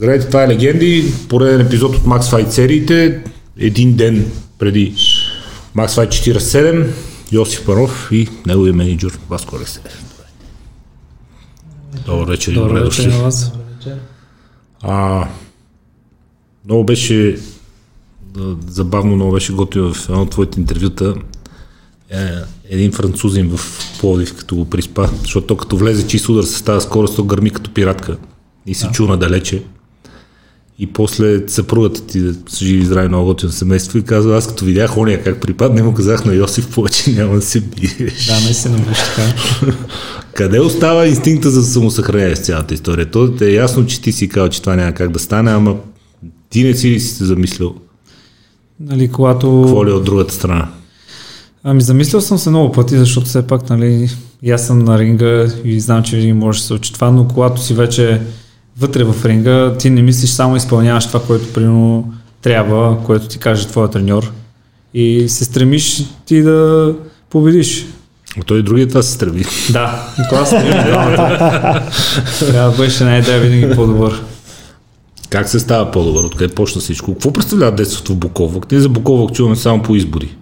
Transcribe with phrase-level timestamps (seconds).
[0.00, 3.24] Здравейте, това е Легенди, пореден епизод от Max Fight сериите.
[3.56, 4.94] Един ден преди
[5.76, 6.90] Max Fight 47,
[7.32, 10.04] Йосиф Паров и неговия менеджер Васко Алексеев.
[12.06, 13.18] Добър вечер добре Добър вечер дошли.
[13.18, 13.52] на вас.
[14.82, 15.28] А,
[16.64, 17.38] много беше
[18.34, 21.14] да, забавно, много беше готино в едно от твоите интервюта.
[22.10, 22.30] Е,
[22.68, 23.60] един французин в
[24.00, 27.50] Пловдив, като го приспа, защото то като влезе чист удар с тази скорост, то гърми
[27.50, 28.16] като пиратка
[28.66, 29.62] и се чу надалече.
[30.82, 34.96] И после съпругата ти да живи здрави много готино семейство и казва, аз като видях
[34.96, 38.26] ония как припадне, му казах на Йосиф, повече няма да се биеш.
[38.26, 39.76] Да, наистина беше така.
[40.34, 43.10] Къде остава инстинкта за самосъхранение с цялата история?
[43.10, 45.76] То е ясно, че ти си казал, че това няма как да стане, ама
[46.50, 47.74] ти не си ли си се замислил
[48.80, 49.62] Нали, когато...
[49.62, 50.68] какво ли е от другата страна?
[51.64, 54.08] Ами замислял съм се много пъти, защото все пак, нали,
[54.42, 57.28] и аз съм на ринга и знам, че винаги може да се случи това, но
[57.28, 58.20] когато си вече
[58.78, 63.66] вътре в ринга, ти не мислиш, само изпълняваш това, което примерно трябва, което ти каже
[63.66, 64.32] твоя треньор
[64.94, 66.92] и се стремиш ти да
[67.30, 67.86] победиш.
[68.40, 69.44] А той и другия това се стреби.
[69.70, 71.82] Да, това се стремим двамата.
[72.40, 74.22] Трябва да беше най-дай винаги по-добър.
[75.30, 76.24] Как се става по-добър?
[76.24, 77.12] Откъде почна всичко?
[77.12, 78.70] Какво представлява детството в Буковък?
[78.70, 80.36] Ние за Буковък чуваме само по избори.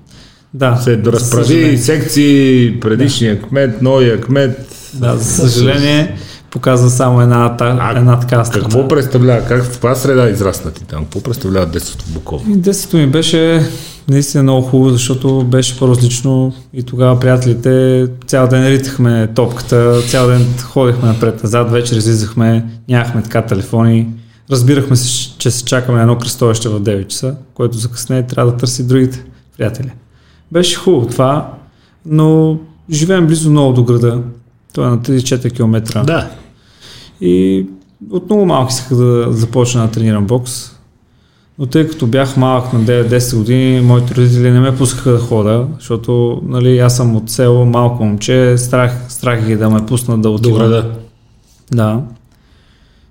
[0.55, 1.79] Да, Се да разправи съжаление.
[1.79, 4.69] секции, предишния кмет, новия кмет.
[4.95, 6.17] Да, за съжаление
[6.51, 8.65] показва само една, та, А една така страна.
[8.65, 9.45] Какво представлява?
[9.45, 11.05] Как в каква среда израсна ти там?
[11.05, 12.47] Какво представлява детството в Буковък?
[12.49, 13.69] И Детството ми беше
[14.09, 20.47] наистина много хубаво, защото беше по-различно и тогава приятелите цял ден ритахме топката, цял ден
[20.63, 24.07] ходихме напред-назад, вечер излизахме, нямахме така телефони.
[24.51, 28.87] Разбирахме се, че се чакаме едно кръстовище в 9 часа, което закъсне трябва да търси
[28.87, 29.25] другите
[29.57, 29.91] приятели.
[30.53, 31.53] Беше хубаво това,
[32.07, 32.59] но
[32.91, 34.23] живеем близо много до града.
[34.79, 36.05] Той е на 34 км.
[36.05, 36.31] Да.
[37.21, 37.67] И
[38.11, 40.77] от много малки исках да започна да тренирам бокс.
[41.59, 45.67] Но тъй като бях малък на 9-10 години, моите родители не ме пускаха да хода,
[45.79, 50.31] защото нали, аз съм от село, малко момче, страх, страх ги да ме пуснат да
[50.31, 50.59] отивам.
[50.59, 50.91] града.
[51.73, 52.03] Да.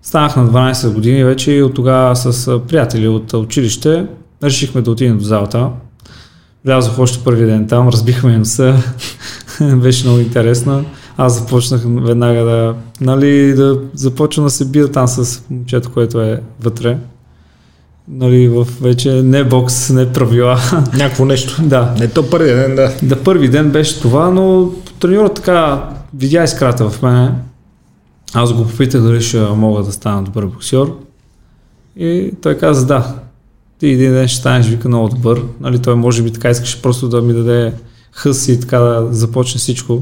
[0.02, 4.06] Станах на 12 години вече и от тогава с приятели от училище
[4.44, 5.70] решихме да отидем до залата.
[6.66, 8.74] Влязох още първи ден там, разбихме се.
[9.76, 10.86] Беше много интересно.
[11.18, 16.42] Аз започнах веднага да, нали, да започна да се бия там с момчето, което е
[16.62, 16.98] вътре.
[18.08, 20.60] Нали, в вече не бокс, не правила.
[20.94, 21.62] Някакво нещо.
[21.64, 22.94] да, Не то първия ден, да.
[23.04, 27.32] да, първи ден беше това, но треньорът така видя искрата в мене.
[28.34, 30.86] Аз го попитах дали ще мога да стана добър боксер.
[31.96, 33.16] И той каза да.
[33.80, 35.42] Ти един ден ще станеш, вика, много добър.
[35.62, 37.74] Нали, той може би така искаше просто да ми даде
[38.12, 40.02] хъс и така да започне всичко.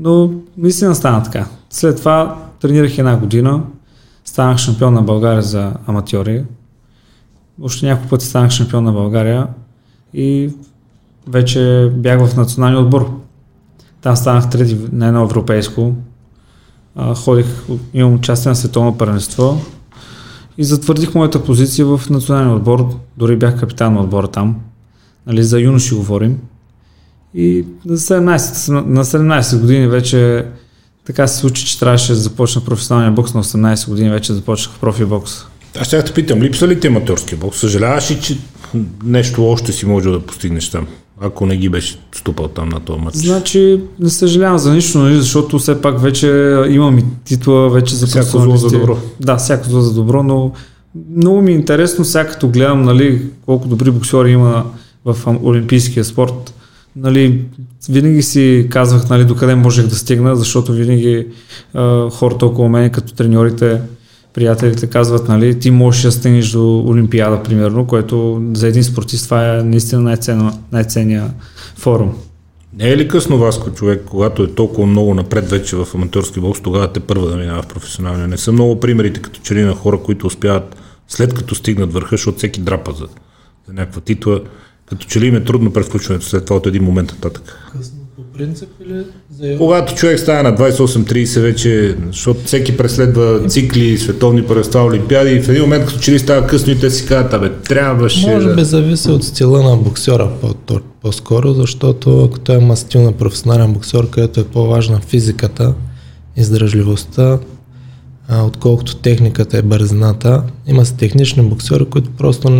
[0.00, 1.46] Но наистина стана така.
[1.70, 3.62] След това тренирах една година.
[4.24, 6.44] Станах шампион на България за аматьори.
[7.62, 9.46] Още няколко пъти станах шампион на България.
[10.14, 10.50] И
[11.28, 13.20] вече бях в националния отбор.
[14.00, 15.94] Там станах трети на едно европейско.
[17.14, 17.46] Ходих,
[17.94, 19.60] имам участие на световно първенство
[20.58, 22.94] и затвърдих моята позиция в националния отбор.
[23.16, 24.56] Дори бях капитан на отбора там.
[25.26, 26.38] Нали, за юноши говорим.
[27.34, 30.44] И на 17, на 17 години вече
[31.06, 35.04] така се случи, че трябваше да започна професионалния бокс на 18 години, вече започнах профи
[35.04, 35.32] бокс.
[35.80, 37.58] Аз ще те питам, липсва ли ти аматорския бокс?
[37.58, 38.38] Съжаляваш ли, че
[39.04, 40.86] нещо още си можел да постигнеш там,
[41.20, 43.16] ако не ги беше ступал там на този матч?
[43.16, 48.06] Значи не съжалявам за нищо, нали, защото все пак вече имам и титла, вече за
[48.06, 48.98] Всяко зло за добро.
[49.20, 50.52] Да, всяко зло за добро, но
[51.16, 54.64] много ми е интересно, сега като гледам нали, колко добри боксери има
[55.04, 56.54] в олимпийския спорт.
[56.96, 57.44] Нали,
[57.88, 61.26] винаги си казвах нали, докъде можех да стигна, защото винаги
[61.74, 63.80] а, хората около мен, като треньорите,
[64.34, 69.56] приятелите казват, нали, ти можеш да стигнеш до Олимпиада, примерно, което за един спортист това
[69.56, 71.30] е наистина най-ценна, най-ценния
[71.76, 72.14] форум.
[72.78, 76.60] Не е ли късно Васко човек, когато е толкова много напред вече в аматорски бокс,
[76.60, 78.28] тогава те първа да минава в професионалния?
[78.28, 80.76] Не са много примерите като че ли на хора, които успяват
[81.08, 83.06] след като стигнат върха, защото всеки драпа за,
[83.68, 84.40] за някаква титла.
[84.86, 87.58] Като че ли им е трудно превключването след това от един момент нататък.
[87.78, 89.04] Късно по принцип или
[89.38, 95.40] за Когато човек става на 28-30 вече, защото всеки преследва цикли, световни първенства, олимпиади и
[95.40, 98.54] в един момент като че ли става късно и те си казват, абе, трябваше Може
[98.54, 103.72] би зависи от стила на боксера по- по-скоро, защото ако той има стил на професионален
[103.72, 105.74] боксер, където е по-важна физиката,
[106.36, 107.38] издръжливостта,
[108.28, 110.42] а, отколкото техниката е бързината.
[110.66, 112.50] Има си технични боксери, които просто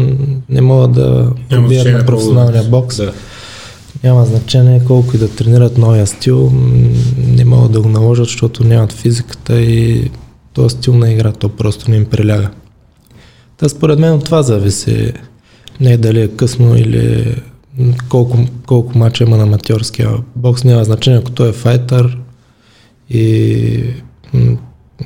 [0.49, 2.97] не могат да значение на професионалния бокс.
[2.97, 3.13] Да.
[4.05, 6.53] Няма значение колко и да тренират новия стил,
[7.19, 10.11] не могат да го наложат, защото нямат физиката и
[10.53, 12.51] този стил на игра, то просто не им приляга.
[13.57, 15.13] Та според мен от това зависи.
[15.81, 17.35] Не дали е късно или
[18.09, 20.65] колко, колко мача има на аматьорския бокс.
[20.65, 22.19] Няма значение, ако той е файтър
[23.11, 23.83] и,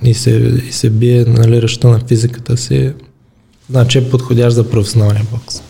[0.05, 0.31] и, се,
[0.69, 2.93] и се бие нали, ръща на физиката си,
[3.71, 5.63] значи е подходящ за професионалния бокс.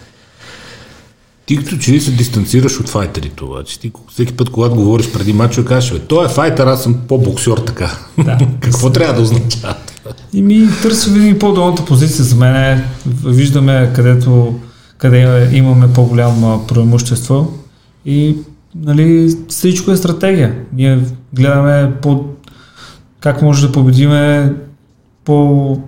[1.47, 3.81] Ти като че ли се дистанцираш от файтерите обаче.
[3.81, 7.57] Ти всеки път, когато говориш преди мачове, кажеш, бе, той е файтер, аз съм по-боксер
[7.57, 7.99] така.
[8.25, 8.39] Да.
[8.61, 9.75] Какво трябва да означава?
[10.33, 12.85] И ми търси винаги по-долната позиция за мен.
[13.25, 14.61] Виждаме където
[14.99, 17.59] къде имаме по-голямо преимущество
[18.05, 18.37] и
[18.75, 20.55] нали, всичко е стратегия.
[20.73, 21.01] Ние
[21.33, 22.25] гледаме по
[23.21, 24.55] как може да победиме
[25.25, 25.79] по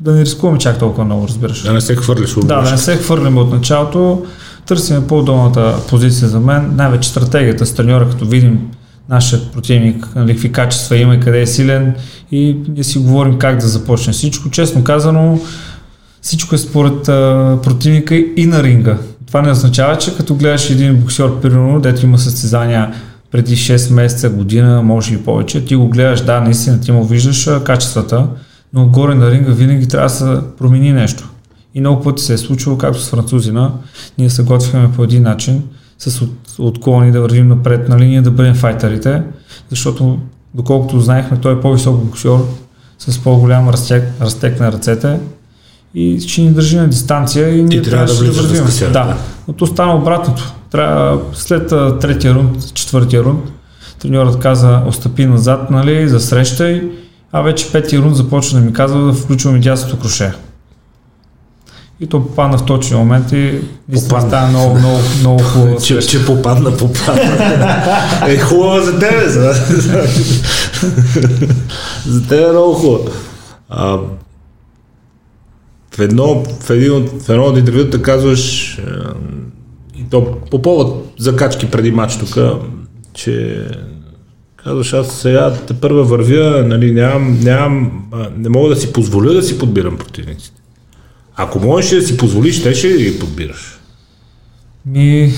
[0.00, 1.62] да не рискуваме чак толкова много, разбираш.
[1.62, 4.26] Да не се хвърлиш Да, да не се хвърлим от началото.
[4.66, 8.70] Търсиме по-долната позиция за мен, най-вече стратегията с треньора, като видим
[9.08, 11.94] нашия противник, нали, какви качества има и къде е силен
[12.32, 14.50] и ние си говорим как да започне всичко.
[14.50, 15.40] Честно казано,
[16.20, 18.98] всичко е според а, противника и на ринга.
[19.26, 22.94] Това не означава, че като гледаш един боксер, примерно, дето има състезания
[23.32, 27.50] преди 6 месеца, година, може и повече, ти го гледаш, да, наистина ти му виждаш
[27.64, 28.26] качествата,
[28.72, 31.28] но горе на ринга винаги трябва да се промени нещо.
[31.74, 33.72] И много пъти се е случвало, както с французина,
[34.18, 35.62] ние се готвихме по един начин,
[35.98, 36.22] с
[36.58, 39.22] отклони да вървим напред на линия, да бъдем файтърите,
[39.70, 40.18] защото
[40.54, 42.38] доколкото знаехме, той е по-висок боксер,
[42.98, 45.18] с по-голям разтек, разтек на ръцете
[45.94, 48.92] и ще ни държи на дистанция и ние трябва да, да вървим.
[48.92, 49.16] Да.
[49.48, 50.54] Но то стана обратното.
[50.72, 51.68] Трябва, след
[52.00, 53.44] третия рунд, четвъртия рунд,
[53.98, 56.80] треньорът каза, остъпи назад, нали, за среща
[57.32, 60.32] а вече петия рунд започва да ми казва да включвам и дясното кроше.
[62.00, 63.60] И то попадна в точния момент и
[63.94, 64.28] попадна.
[64.28, 65.80] стана много, много, много хубаво.
[65.80, 67.36] че, че попадна, попадна.
[68.26, 69.54] е хубава за тебе, за.
[72.06, 73.10] за тебе е много хубаво.
[75.94, 78.78] в едно, в, един от, в едно от интервюта казваш,
[79.98, 82.38] и то по повод закачки преди матч тук,
[83.14, 83.66] че
[84.56, 88.04] казваш, аз сега те първа вървя, нали, нямам, нямам,
[88.36, 90.62] не мога да си позволя да си подбирам противниците.
[91.36, 93.80] Ако можеш да си позволиш, те ще ги подбираш.
[94.86, 95.32] Ми,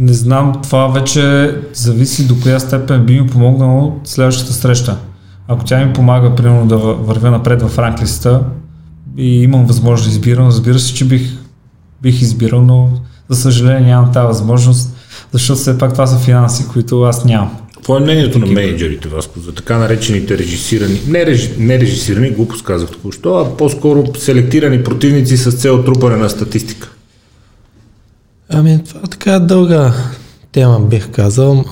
[0.00, 4.98] не знам, това вече зависи до коя степен би ми помогнало следващата среща.
[5.48, 8.44] Ако тя ми помага, примерно, да вървя напред в ранглиста
[9.16, 11.38] и имам възможност да избирам, разбира се, че бих,
[12.02, 12.90] бих избирал, но
[13.28, 14.96] за съжаление нямам тази възможност,
[15.32, 17.56] защото все пак това са финанси, които аз нямам.
[17.74, 22.64] Какво е мнението на менеджерите, Васко, за така наречените режисирани, не, реж, не режисирани, глупост
[22.64, 26.90] казах току-що, а по-скоро селектирани противници с цел трупане на статистика?
[28.48, 29.94] Ами, това е така дълга
[30.52, 31.64] тема, бих казал.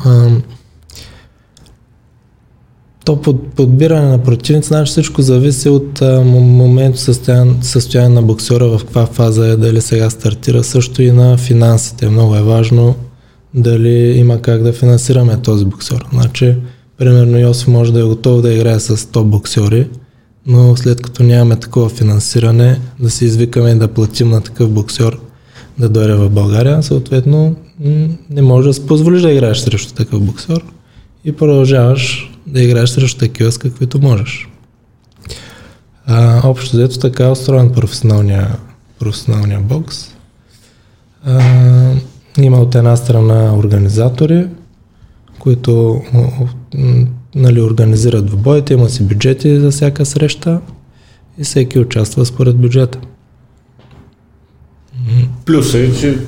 [3.04, 8.68] То под, подбиране на противници, значи всичко зависи от а, момент състояние, състояние на боксера,
[8.68, 12.08] в каква фаза е, дали сега стартира, също и на финансите.
[12.08, 12.94] Много е важно
[13.54, 16.04] дали има как да финансираме този боксер.
[16.12, 16.54] Значи,
[16.98, 19.88] примерно Йосиф може да е готов да играе с 100 боксери,
[20.46, 25.18] но след като нямаме такова финансиране, да се извикаме и да платим на такъв боксер
[25.78, 27.56] да дойде в България, съответно
[28.30, 30.64] не можеш да си позволиш да играеш срещу такъв боксер
[31.24, 34.48] и продължаваш да играеш срещу такива, с каквито можеш.
[36.06, 38.56] А, общо взето така е устроен професионалния,
[38.98, 40.14] професионалния бокс.
[41.24, 41.40] А,
[42.38, 44.46] има от една страна организатори,
[45.38, 46.02] които
[47.34, 50.60] нали, организират в боите, има си бюджети за всяка среща
[51.38, 52.98] и всеки участва според бюджета.
[55.44, 56.18] Плюс е, че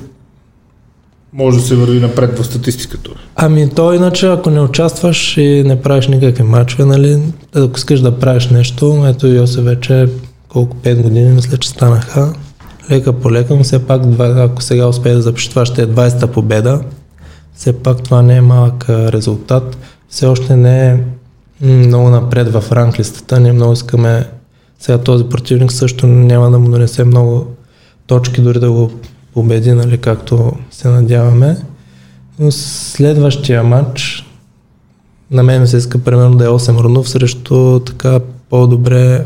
[1.37, 3.09] може да се върви напред в статистиката.
[3.35, 7.21] Ами то иначе, ако не участваш и не правиш никакви мачове, нали,
[7.55, 10.07] ако искаш да правиш нещо, ето Йосе вече
[10.49, 12.33] колко 5 години мисля, че станаха,
[12.91, 16.27] лека по лека, но все пак, ако сега успее да запише, това ще е 20-та
[16.27, 16.81] победа.
[17.55, 19.77] Все пак това не е малък резултат.
[20.09, 20.99] Все още не е
[21.61, 23.39] много напред в ранглистата.
[23.39, 24.27] Ние много искаме
[24.79, 27.47] сега този противник също няма да му донесе много
[28.07, 28.91] точки, дори да го
[29.35, 31.57] победи, нали, както се надяваме.
[32.39, 34.25] Но следващия матч
[35.31, 39.25] на мен се иска примерно да е 8 рунов срещу така по-добре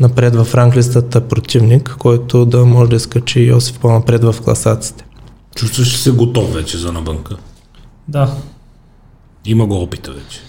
[0.00, 5.04] напред в ранглистата противник, който да може да изкачи Йосиф по-напред в класаците.
[5.54, 7.36] Чувстваш ли се готов вече за навънка?
[8.08, 8.34] Да.
[9.44, 10.40] Има го опита вече.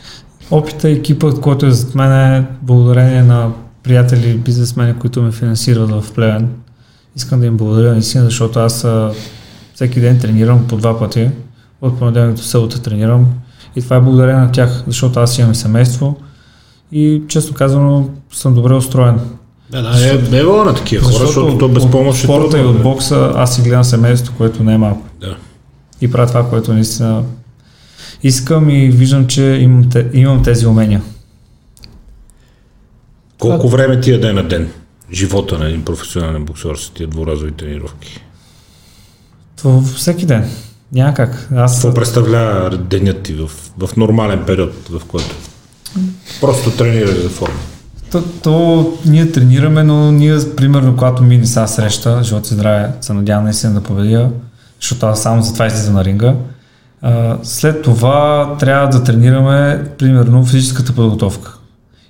[0.52, 3.52] Опита и екипът, който е зад мен е благодарение на
[3.84, 6.50] приятели и бизнесмени, които ме финансират в Плевен.
[7.16, 8.86] Искам да им благодаря наистина, защото аз
[9.76, 11.30] всеки ден тренирам по два пъти.
[11.82, 13.28] От понеделник до събота тренирам.
[13.76, 16.18] И това е благодарение на тях, защото аз имам семейство
[16.92, 19.20] и често казано съм добре устроен.
[19.72, 22.82] Да, да, е, е на такива хора, защото то без помощ от спорта и от
[22.84, 25.08] бокса аз си гледам семейството, което не е малко.
[25.22, 25.38] Да.
[26.02, 27.24] И правя това, което наистина
[28.24, 31.02] искам и виждам, че имам, те, имам тези умения.
[33.40, 34.70] Колко време ти е ден на ден?
[35.14, 38.22] Живота на един професионален боксер с тия дворазови тренировки?
[39.56, 40.50] Това всеки ден.
[40.92, 41.50] Няма как.
[41.56, 41.82] Аз...
[41.82, 45.36] Какво представлява денят ти в, в нормален период, в който
[46.42, 47.60] просто тренираш за форма?
[48.12, 53.14] То, то, ние тренираме, но ние, примерно, когато ми са среща, живот и здраве, се
[53.14, 54.30] надявам наистина да победя,
[54.82, 56.36] защото аз само за това излизам на ринга.
[57.02, 61.58] А, след това трябва да тренираме, примерно, физическата подготовка.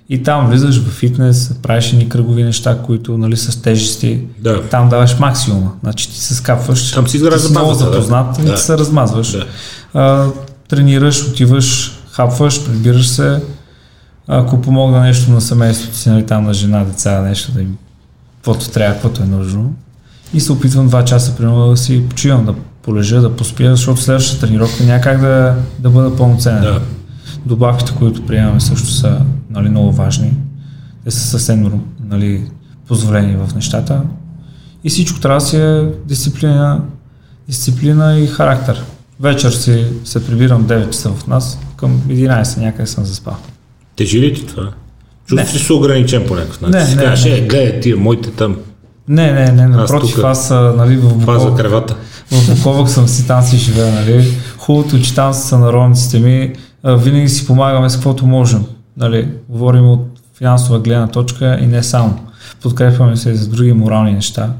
[0.08, 4.20] И там влизаш в фитнес, правиш едни кръгови неща, които нали, с тежести.
[4.38, 4.62] Да.
[4.62, 5.72] Там даваш максимума.
[5.82, 6.90] Значи ти се скапваш.
[6.90, 7.92] Там си изгражда много базата, да.
[7.92, 8.54] запознат и Да.
[8.54, 9.32] ти се размазваш.
[9.32, 9.46] Да.
[9.94, 10.26] А,
[10.68, 13.40] тренираш, отиваш, хапваш, прибираш се.
[14.28, 17.76] Ако помогна нещо на семейството си, нали, там на жена, деца, нещо да им,
[18.36, 19.74] каквото трябва, каквото е нужно.
[20.34, 24.46] И се опитвам два часа, примерно, да си почивам, да полежа, да поспя, защото следващата
[24.46, 26.62] тренировка няма как да, да бъда пълноценен.
[26.62, 26.80] Да.
[27.46, 29.20] Добавките, които приемаме също са
[29.52, 30.32] нали, много важни.
[31.04, 32.42] Те са съвсем нали,
[32.88, 34.02] позволени в нещата.
[34.84, 36.80] И всичко трябва да си е дисциплина,
[37.48, 38.82] дисциплина и характер.
[39.20, 43.36] Вечер си се прибирам 9 часа в нас, към 11 някъде съм заспал.
[43.96, 44.68] Тежи ли ти това?
[45.26, 46.78] Чувстваш ли се ограничен по някакъв начин?
[46.78, 47.30] Не, Си не, кажеш, не.
[47.38, 48.56] е, гледай тия, моите там,
[49.08, 51.96] Не, не, не, напротив, аз, а, нали, в за Буковък, кревата.
[52.30, 54.34] в Буковък съм си, там си живея, нали.
[54.58, 56.52] Хубавото, е, че там са народниците ми,
[56.84, 58.64] винаги си помагаме с каквото можем,
[58.96, 59.28] нали.
[59.48, 62.18] Говорим от финансова гледна точка и не само.
[62.62, 64.52] Подкрепяме се и за други морални неща.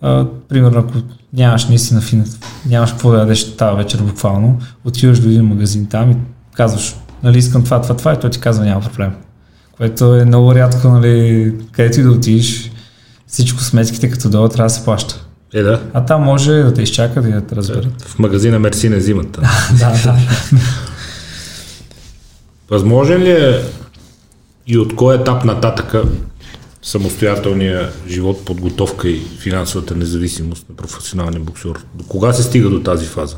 [0.00, 0.92] А, примерно, ако
[1.32, 2.24] нямаш наистина фин...
[2.66, 6.16] нямаш какво да ядеш тази вечер буквално, отиваш до един магазин там и
[6.54, 9.12] казваш, нали, искам това, това, това и той ти казва няма проблем.
[9.76, 12.70] Което е много рядко, нали, където и да отидеш,
[13.26, 15.24] всичко сметките като долу трябва да се плаща.
[15.54, 15.82] Е, да.
[15.92, 18.02] А там може да те изчакат и да те разберат.
[18.02, 19.32] В магазина Мерси не взимат.
[19.78, 20.16] да, да.
[22.74, 23.60] Възможен ли е
[24.66, 26.02] и от кой етап нататъка
[26.82, 31.72] самостоятелния живот, подготовка и финансовата независимост на професионалния боксер?
[31.94, 33.36] До кога се стига до тази фаза?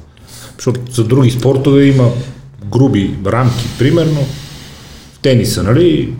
[0.56, 2.08] Защото за други спортове има
[2.70, 3.64] груби рамки.
[3.78, 4.20] Примерно
[5.14, 6.14] в тениса, нали?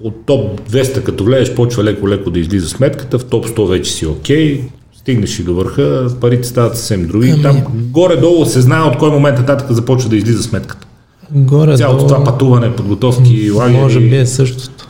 [0.00, 4.06] От топ 200 като влезеш, почва леко-леко да излиза сметката, в топ 100 вече си
[4.06, 4.64] окей,
[4.96, 7.30] стигнеш и до върха, парите стават съвсем други.
[7.30, 10.87] Ами- Там горе-долу се знае от кой момент нататък започва да излиза сметката.
[11.32, 13.76] Горе Цялото това пътуване, подготовки, лагери.
[13.78, 14.88] Може би е същото.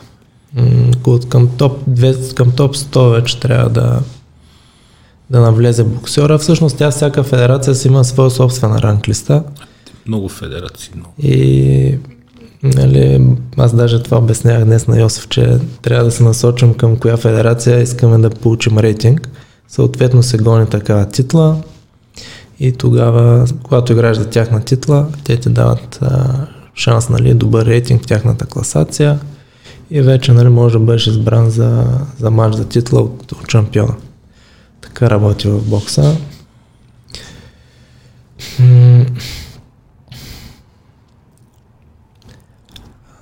[1.29, 3.99] Към топ 200, към топ 100 вече трябва да,
[5.29, 6.37] да навлезе боксера.
[6.37, 9.43] Всъщност тя всяка федерация си има своя собствена ранглиста
[10.07, 10.91] Много федерации.
[10.95, 11.13] Много.
[11.23, 11.97] и
[12.63, 13.27] нали,
[13.57, 17.81] аз даже това обяснявах днес на Йосиф, че трябва да се насочим към коя федерация
[17.81, 19.29] искаме да получим рейтинг.
[19.67, 21.61] Съответно се гони такава титла
[22.59, 28.03] и тогава, когато играеш за тяхна титла, те ти дават а, шанс, нали, добър рейтинг
[28.03, 29.19] в тяхната класация
[29.91, 31.85] и вече нали, може да бъдеш избран за,
[32.19, 33.95] за матч за титла от, от шампиона.
[34.81, 36.17] Така работи в бокса.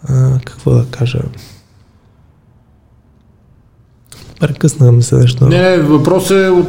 [0.10, 1.20] А, какво да кажа?
[4.40, 5.46] Прекъсна ми се нещо.
[5.48, 6.68] Не, не, въпрос е от,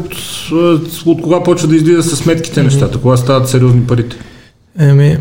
[1.07, 4.17] от кога почва да излиза с сметките нещата, кога стават сериозни парите.
[4.79, 5.19] Еми,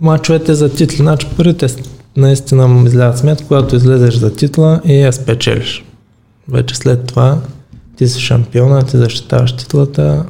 [0.00, 1.78] мачовете за титли, значи първите с-
[2.16, 5.84] наистина му излязат сметка, когато излезеш за титла и я спечелиш.
[6.48, 7.38] Вече след това
[7.96, 10.24] ти си шампиона, ти защитаваш титлата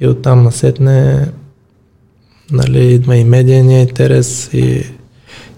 [0.00, 1.26] и оттам насетне
[2.52, 4.84] нали, идва и медийния интерес и,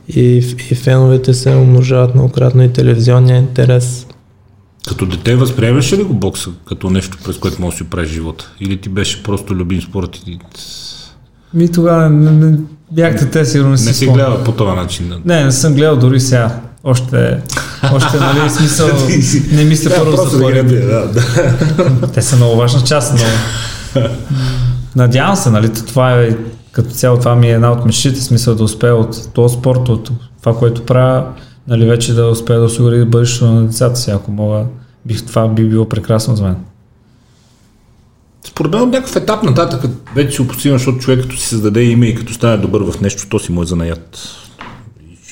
[0.09, 0.37] и,
[0.71, 4.07] и феновете се умножават многократно и телевизионния интерес.
[4.89, 8.51] Като дете възприемаш ли го бокса като нещо, през което можеш да си правиш живота?
[8.61, 10.39] Или ти беше просто любим спорт и
[11.55, 12.59] Ми тогава не, не,
[12.93, 14.31] бяхте те, сигурно не не си си спомням.
[14.31, 15.13] гледа по този начин?
[15.25, 16.61] Не, не съм гледал дори сега.
[16.85, 17.41] Още,
[17.93, 18.89] още нали, смисъл,
[19.53, 22.13] не мисля първо за да, да.
[22.15, 24.01] Те са много важна част, но
[24.97, 26.37] надявам се, нали, това е
[26.73, 30.11] като цяло това ми е една от мечтите, смисъл да успея от този спорт, от
[30.43, 31.25] това, което правя,
[31.69, 34.65] нали, вече да успея да осигури бъдещето на децата си, ако мога,
[35.07, 36.57] бих, това би било прекрасно за мен.
[38.45, 42.15] Според мен някакъв етап нататък вече си опустима, защото човек като си създаде име и
[42.15, 44.29] като стане добър в нещо, то си му е занаят.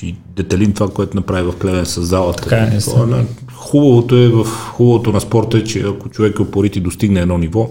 [0.03, 2.43] И деталин това, което направи в Плевен с залата.
[2.43, 2.79] Така е.
[2.79, 3.23] Това на-
[3.53, 7.37] Хубавото е в хубавото на спорта е, че ако човек е упорит и достигне едно
[7.37, 7.69] ниво,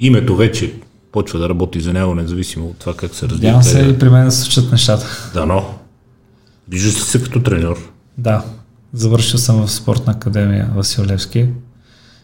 [0.00, 0.74] името вече
[1.12, 3.52] почва да работи за него, независимо от това как се развива.
[3.52, 5.30] Надявам се и при мен да се случат нещата.
[5.34, 5.64] Дано.
[6.68, 7.90] Виждаш ли се като треньор?
[8.18, 8.44] Да.
[8.92, 11.48] Завършил съм в спортна академия Васил Левски.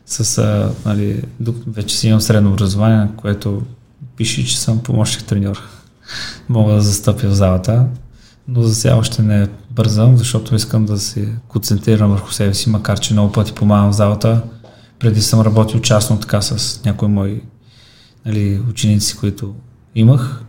[0.07, 1.23] С, а, нали,
[1.67, 3.63] вече си имам средно образование, което
[4.17, 5.63] пише, че съм помощник треньор.
[6.49, 7.87] Мога да застъпя в залата,
[8.49, 13.01] но за сега още не бързам, защото искам да се концентрирам върху себе си, макар
[13.01, 14.43] че много пъти помагам в залата.
[14.99, 17.43] Преди съм работил частно така с някои мои
[18.27, 19.55] нали, ученици, които
[19.95, 20.43] имах.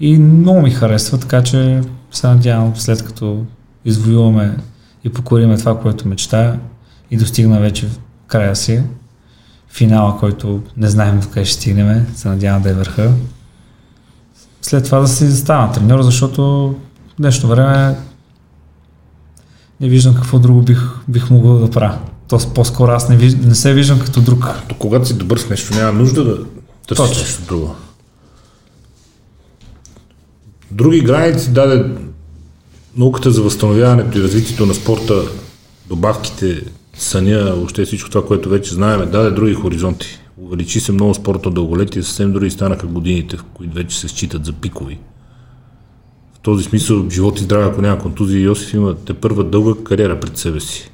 [0.00, 3.44] И много ми харесва, така че се надявам след като
[3.88, 4.56] извоюваме
[5.04, 6.60] и покориме това, което мечтая
[7.10, 8.82] и достигна вече в края си,
[9.68, 13.12] финала, който не знаем къде ще стигнем, се надявам да е върха.
[14.62, 16.42] След това да си стана треньор, защото
[17.08, 17.96] в днешно време
[19.80, 21.98] не виждам какво друго бих, бих могъл да правя.
[22.28, 24.46] Тоест по-скоро аз не, виж, не се виждам като друг.
[24.68, 26.44] То когато си добър с нещо, няма нужда да
[26.86, 27.74] търсиш нещо друго.
[30.70, 31.94] Други граници даде
[32.98, 35.22] науката за възстановяването и развитието на спорта,
[35.88, 36.62] добавките,
[36.94, 40.18] съня, въобще всичко това, което вече знаем, даде други хоризонти.
[40.38, 44.52] Увеличи се много спортно дълголетие, съвсем други станаха годините, в които вече се считат за
[44.52, 44.98] пикови.
[46.34, 50.20] В този смисъл, живот и здраве, ако няма контузии, Йосиф има те първа дълга кариера
[50.20, 50.90] пред себе си.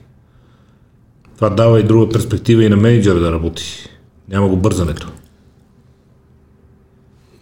[1.37, 3.89] Това дава и друга перспектива и на менеджера да работи.
[4.29, 5.13] Няма го бързането.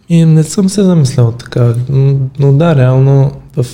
[0.09, 1.75] И не съм се замислял така,
[2.39, 3.65] но да, реално в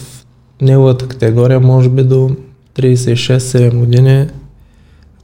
[0.62, 2.36] неговата категория, може би до
[2.76, 4.28] 36-7 години,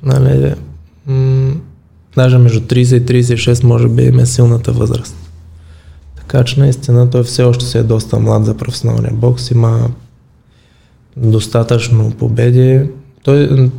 [0.03, 0.53] нали,
[2.15, 5.15] даже между 30 и 36 може би има силната възраст.
[6.15, 9.89] Така че наистина той все още се е доста млад за професионалния бокс, има
[11.17, 12.89] достатъчно победи.
[13.23, 13.69] Той,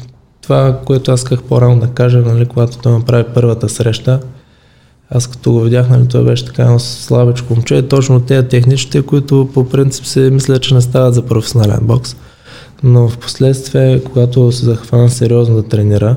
[0.42, 4.20] това, което аз исках по-рано да кажа, нали, когато той направи първата среща,
[5.10, 9.48] аз като го видях, нали, той беше така едно слабичко момче, точно тези техничните, които
[9.54, 12.16] по принцип се мисля, че не стават за професионален бокс.
[12.82, 16.16] Но в последствие, когато се захвана сериозно да тренира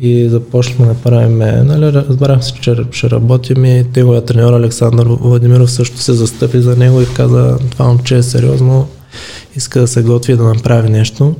[0.00, 5.70] и започнахме да правим, нали, разбрах се, че ще работим и неговия треньор Александър Владимиров
[5.70, 8.88] също се застъпи за него и каза, това момче е сериозно,
[9.56, 11.34] иска да се готви да направи нещо.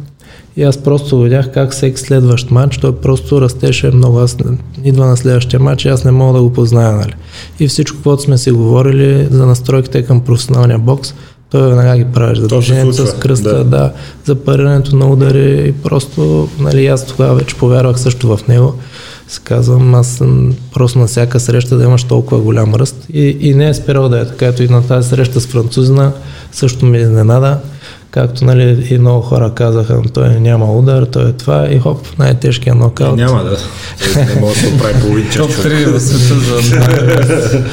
[0.56, 4.18] И аз просто видях как всеки следващ матч, той просто растеше много.
[4.18, 4.36] Аз
[4.84, 6.92] идва на следващия матч и аз не мога да го позная.
[6.92, 7.14] Нали.
[7.60, 11.14] И всичко, което сме си говорили за настройките към професионалния бокс,
[11.50, 13.64] той веднага ги правиш за движението с кръста, да.
[13.64, 13.92] да,
[14.24, 18.74] за парирането на удари и просто, нали, аз тогава вече повярвах също в него.
[19.28, 23.54] Се казвам, аз съм просто на всяка среща да имаш толкова голям ръст и, и
[23.54, 24.46] не е спирал да е така.
[24.46, 26.12] Ето и на тази среща с французина
[26.52, 27.58] също ми изненада.
[28.12, 32.78] Както нали, и много хора казаха, той няма удар, той е това и хоп, най-тежкият
[32.78, 33.16] нокаут.
[33.16, 33.56] Не, няма да.
[34.16, 35.36] Не може да прави половин час.
[35.36, 37.64] Топ 3 в света за...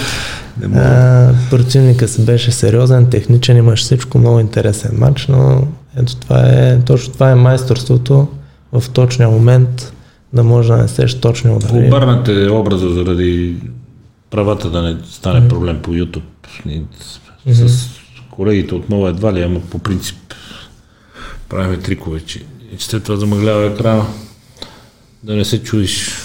[1.49, 7.13] противника си беше сериозен, техничен, имаш всичко, много интересен матч, но ето това е, точно
[7.13, 8.28] това е майсторството
[8.73, 9.93] в точния момент
[10.34, 11.88] да може да несеш точни удари.
[11.88, 13.56] Обърнате образа заради
[14.30, 16.21] правата да не стане проблем по YouTube.
[17.47, 17.89] С
[18.32, 20.15] колегите отново едва ли, ама по принцип
[21.50, 22.46] правиме трикове, че,
[22.78, 24.06] че след това замъглява екрана.
[25.24, 26.16] Да не се чудиш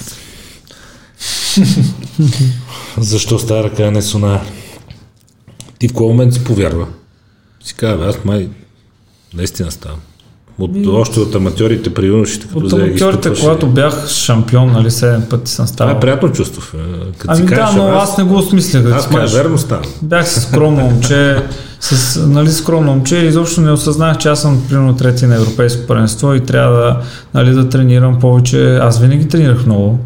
[2.98, 4.46] защо стара ръка не сона.
[5.78, 6.88] Ти в кой момент си повярва?
[7.64, 8.48] Си казва, аз май
[9.34, 10.00] наистина ставам.
[10.58, 10.88] От, Ми...
[10.88, 15.66] Още от аматьорите при юношите, като От аматьорите, когато бях шампион, нали, 7 пъти съм
[15.66, 15.94] ставал.
[15.94, 16.78] Това е приятно чувство.
[17.18, 18.92] Като ами да, но аз, аз не го осмислях.
[18.92, 19.84] Аз май верно ставам.
[20.02, 21.42] Бях с скромно момче,
[21.80, 25.86] с нали, скромно момче и изобщо не осъзнах, че аз съм примерно трети на европейско
[25.86, 27.00] първенство и трябва да,
[27.34, 28.76] нали, да тренирам повече.
[28.76, 29.98] Аз винаги тренирах много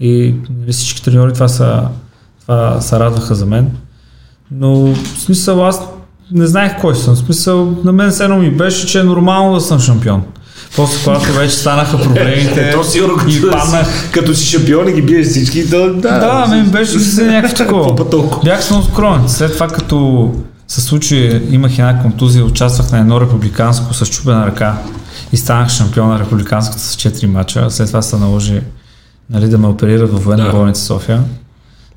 [0.00, 1.82] и нали, всички треньори това са,
[2.40, 3.70] това са радваха за мен.
[4.50, 5.80] Но в смисъл аз
[6.32, 7.16] не знаех кой съм.
[7.16, 10.22] Смисъл, на мен все едно ми беше, че е нормално да съм шампион.
[10.76, 14.10] После, когато вече станаха проблемите то сигурно, и паднах.
[14.12, 16.18] Като си шампион и ги биеш всички, то да.
[16.18, 18.40] Да, мен беше се някакво такова.
[18.44, 19.28] Бях съм скромен.
[19.28, 20.30] След това, като
[20.68, 24.78] се случи, имах една контузия, участвах на едно републиканско с чупена ръка
[25.32, 27.70] и станах шампион на републиканската с 4 мача.
[27.70, 28.60] След това се наложи
[29.30, 30.50] нали, да ме оперират в военна да.
[30.50, 31.22] болница София.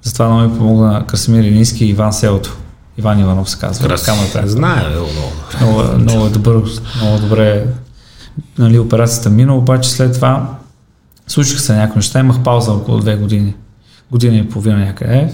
[0.04, 2.58] Затова много ми помогна Красимир Илински и Иван Селото.
[2.98, 3.88] Иван Иванов се казва.
[3.88, 4.48] Красимир.
[4.48, 5.10] Знае, много.
[5.62, 6.64] Много, много, добър,
[7.02, 7.66] много добре
[8.58, 10.58] нали, операцията мина, обаче след това
[11.28, 13.56] случиха се някои неща, имах пауза около две години,
[14.12, 15.34] година и половина някъде.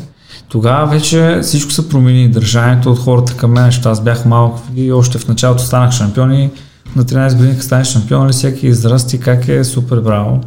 [0.50, 4.92] Тогава вече всичко се промени, държанието от хората към мен, защото аз бях малък и
[4.92, 6.52] още в началото станах шампион и
[6.96, 10.42] на 13 години, станеш шампион, нали, всеки израсти как е супер браво.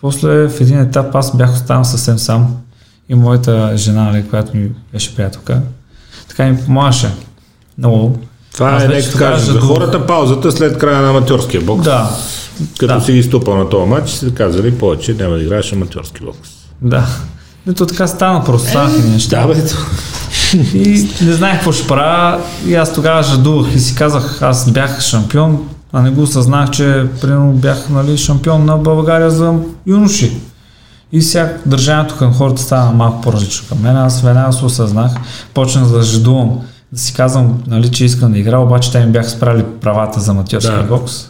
[0.00, 2.56] После в един етап аз бях останал съвсем сам
[3.08, 5.62] и моята жена, нали, която ми беше приятелка,
[6.36, 7.10] така ми помагаше
[7.78, 8.18] много
[8.54, 9.64] Това Аз е, нека кажем, за жадувах.
[9.68, 11.84] хората паузата след края на аматьорския бокс.
[11.84, 12.10] Да,
[12.78, 13.00] Като да.
[13.00, 16.50] си ги ступал на този матч, си казали повече няма да играеш аматьорски бокс.
[16.82, 17.06] да.
[17.70, 19.46] Ето така стана, просто станаха ни неща.
[19.46, 19.62] Да, бе,
[20.74, 22.40] И не знаех какво ще правя.
[22.66, 27.06] И аз тогава жадувах и си казах, аз бях шампион, а не го осъзнах, че
[27.20, 29.54] примерно бях нали, шампион на България за
[29.86, 30.36] юноши.
[31.12, 33.96] И сега държанието към хората стана малко по-различно към мен.
[33.96, 35.12] Аз веднага се осъзнах,
[35.54, 36.60] почнах да жадувам,
[36.92, 40.30] да си казвам, нали, че искам да игра, обаче те ми бяха спрали правата за
[40.30, 40.82] аматьорски Да.
[40.82, 41.28] бокс.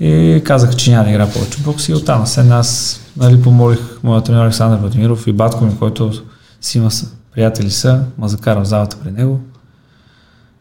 [0.00, 4.22] И казах, че няма да игра повече бокс и оттам след аз нали, помолих моя
[4.22, 6.12] тренер Александър Владимиров и батко ми, който
[6.60, 6.88] си има
[7.34, 9.40] приятели са, ма закара в залата при него.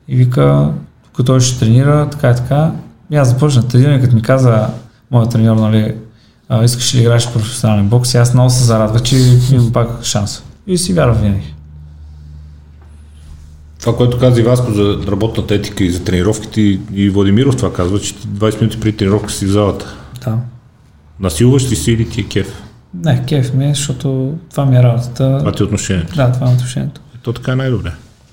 [0.07, 0.69] И вика,
[1.03, 2.71] тук той ще тренира, така и така.
[3.11, 4.67] И аз започнах трениране, като ми каза
[5.11, 5.95] моят треньор, нали,
[6.51, 9.17] а, искаш ли да играеш в професионален бокс и аз много се зарадвах, че
[9.51, 10.43] имам пак шанс.
[10.67, 11.53] И си вярвах винаги.
[13.79, 17.73] Това, което каза и Васко за работната етика и за тренировките и, и Владимиров това
[17.73, 19.95] казва, че ти 20 минути преди тренировка си в залата.
[20.25, 20.37] Да.
[21.19, 22.61] Насилваш ли си или ти е кеф?
[22.93, 25.37] Не, кеф ми е, защото това ми е работата.
[25.39, 26.15] Това ти е отношението.
[26.15, 27.01] Да, това е отношението.
[27.15, 27.91] Е, То така е най-добре.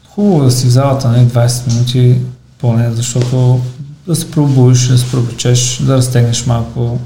[0.09, 2.17] Хубаво е да си в залата нали, 20 минути
[2.59, 3.61] поне, защото
[4.07, 6.99] да се пробудиш, да се пробучеш, да разтегнеш малко,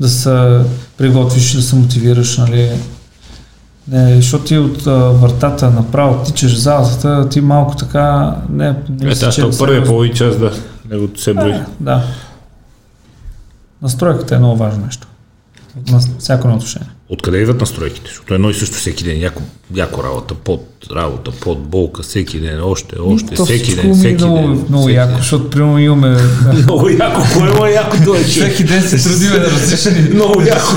[0.00, 0.60] да се
[0.96, 2.70] приготвиш, да се мотивираш, нали.
[3.88, 8.78] Не, защото ти от а, вратата направо тичаш в залата, ти малко така не, не
[9.02, 10.52] Е, мисля, че то е първия половин час, да,
[10.90, 11.54] негото се брои.
[11.80, 12.04] Да.
[13.82, 15.06] Настройката е много важно нещо.
[15.90, 16.88] На всяко едно отношение.
[17.12, 18.06] Откъде идват настройките?
[18.08, 19.42] Защото едно и също всеки ден, яко,
[19.74, 24.24] яко работа, под работа, под болка, всеки ден, още, още, То всеки ден, е всеки
[24.24, 24.64] много, ден.
[24.68, 25.18] Много всеки яко, ден.
[25.18, 26.16] защото примерно имаме
[26.62, 27.22] Много яко,
[27.56, 28.26] кое е яко е човек?
[28.26, 30.74] Всеки ден се трудиме на различни Много яко.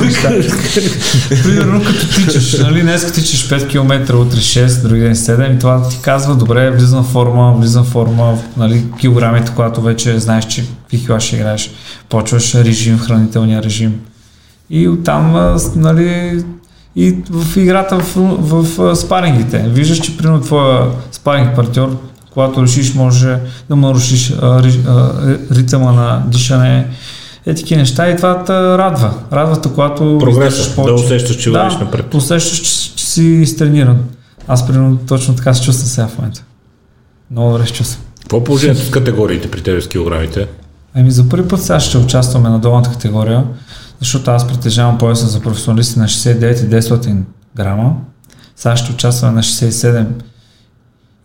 [1.44, 5.90] Примерно като тичаш, нали, днес тичаш 5 км, утре 6, други ден 7 и това
[5.90, 10.66] ти казва, добре, влизам в форма, влизам в форма, нали, килограмите, когато вече знаеш, че
[10.92, 11.72] какви ще играеш,
[12.10, 14.00] почваш режим, хранителния режим.
[14.76, 16.44] И оттам, нали,
[16.96, 19.66] и в играта в, в, в спарингите.
[19.68, 21.98] Виждаш, че примерно твоя спаринг партньор,
[22.32, 26.88] когато решиш, може да му нарушиш а, ри- а, ритъма на дишане,
[27.46, 29.14] е такива неща и това те радва.
[29.32, 32.06] Радва те, когато Прогреса, издържаш да усещаш, че вървиш напред.
[32.12, 33.98] Да, усещаш, че, че си изтрениран.
[34.48, 36.44] Аз примерно точно така се чувствам сега в момента.
[37.32, 38.06] Много добре се чувствам.
[38.22, 40.48] Какво е положението с категориите при тебе с килограмите?
[40.96, 43.44] Ами за първи път сега ще участваме на долната категория,
[44.04, 47.16] защото аз притежавам пояса за професионалисти на 69 и 900
[47.56, 47.96] грама.
[48.56, 50.06] Сега ще участваме на 67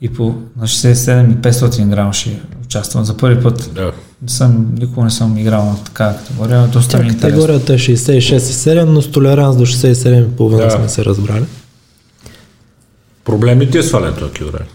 [0.00, 0.24] и по,
[0.56, 3.70] на 67 и 500 грама ще участвам за първи път.
[3.74, 3.92] Да.
[4.22, 7.28] Не съм, никога не съм играл на такава категория, доста Тя ми е интересно.
[7.30, 10.70] категорията е 66,7, но с толеранс до 67,5 Да.
[10.70, 11.44] сме се разбрали.
[13.24, 14.68] Проблем ли ти е свалянето на килограми?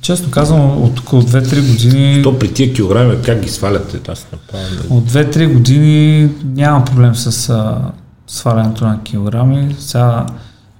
[0.00, 3.98] Честно казвам, от около 2-3 години То при тия килограми, как ги сваляте?
[4.08, 7.78] Аз направо не- От 2-3 години нямам проблем с а,
[8.26, 9.76] свалянето на килограми.
[9.78, 10.26] Сега,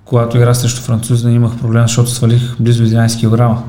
[0.04, 3.62] когато играх срещу французите, имах проблем, защото свалих близо 11 килограма.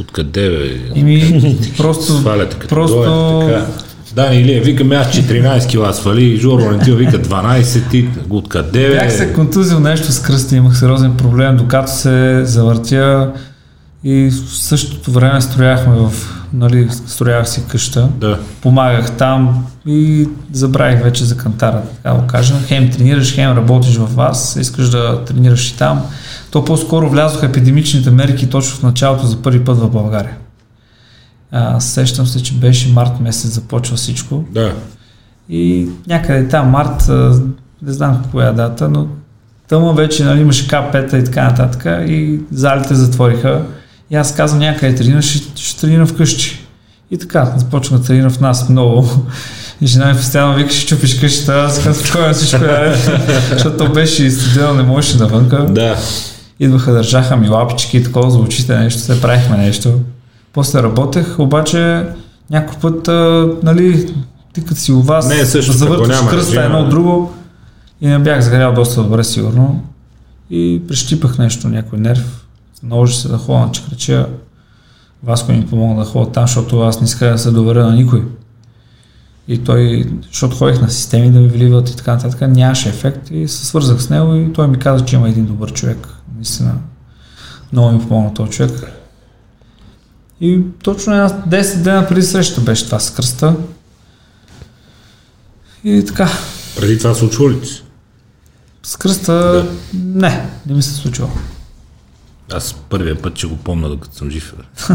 [0.00, 0.80] Откъде бе?
[0.94, 3.66] Ими, просто, Сваляте като просто дойдете, така.
[4.14, 8.94] Дани Илия, викаме аз 14 кила свали, Жор Валентин вика 12, ти откъде бе?
[8.94, 13.32] бях се контузил нещо с кръста, имах сериозен проблем, докато се завъртя
[14.04, 16.12] и в същото време строяхме в,
[16.52, 18.08] нали, строях си къща.
[18.16, 18.38] Да.
[18.62, 22.54] помагах там и забравих вече за кантара, така го кажа.
[22.66, 26.02] Хем тренираш, хем работиш в вас, искаш да тренираш и там.
[26.50, 30.36] То по-скоро влязоха епидемичните мерки точно в началото за първи път в България.
[31.50, 34.72] А, сещам се, че беше март месец започва всичко Да.
[35.48, 37.08] и някъде там март,
[37.82, 39.06] не знам коя дата, но
[39.68, 43.62] тъма вече нали, имаше К5 и така нататък и залите затвориха.
[44.12, 46.58] И аз казвам някъде тренирам, ще, ще тренирам вкъщи.
[47.10, 49.08] И така, започна да тренирам в нас много.
[49.80, 52.94] И жена ми постоянно вика, ще чупиш къщата, аз казвам, спокойно всичко е.
[53.50, 55.66] Защото то беше и студено, не можеше навънка.
[55.66, 55.96] Да.
[56.60, 60.00] Идваха, държаха ми лапички и такова за очите нещо, се правихме нещо.
[60.52, 62.04] После работех, обаче
[62.50, 64.14] някой път, а, нали,
[64.52, 67.32] ти като си у вас, Не също, завърташ кръста едно от друго
[68.00, 69.84] и не бях загрял доста добре сигурно.
[70.50, 72.41] И прищипах нещо, някой нерв.
[72.82, 74.26] Наложи се да ходя на чакрачия.
[75.22, 78.24] Васко ми помогна да ходя там, защото аз не исках да се доверя на никой.
[79.48, 83.48] И той, защото ходих на системи да ми вливат и така нататък, нямаше ефект и
[83.48, 86.08] се свързах с него и той ми каза, че има един добър човек.
[86.36, 86.74] Наистина,
[87.72, 88.92] много ми помогна този човек.
[90.40, 93.56] И точно една 10 дена преди среща беше това с кръста.
[95.84, 96.28] И така,
[96.76, 97.82] Преди това случва ли ти
[98.82, 101.28] с кръста не, не ми се случва.
[102.52, 104.54] Аз първия път ще го помня, докато съм жив.
[104.58, 104.94] бе.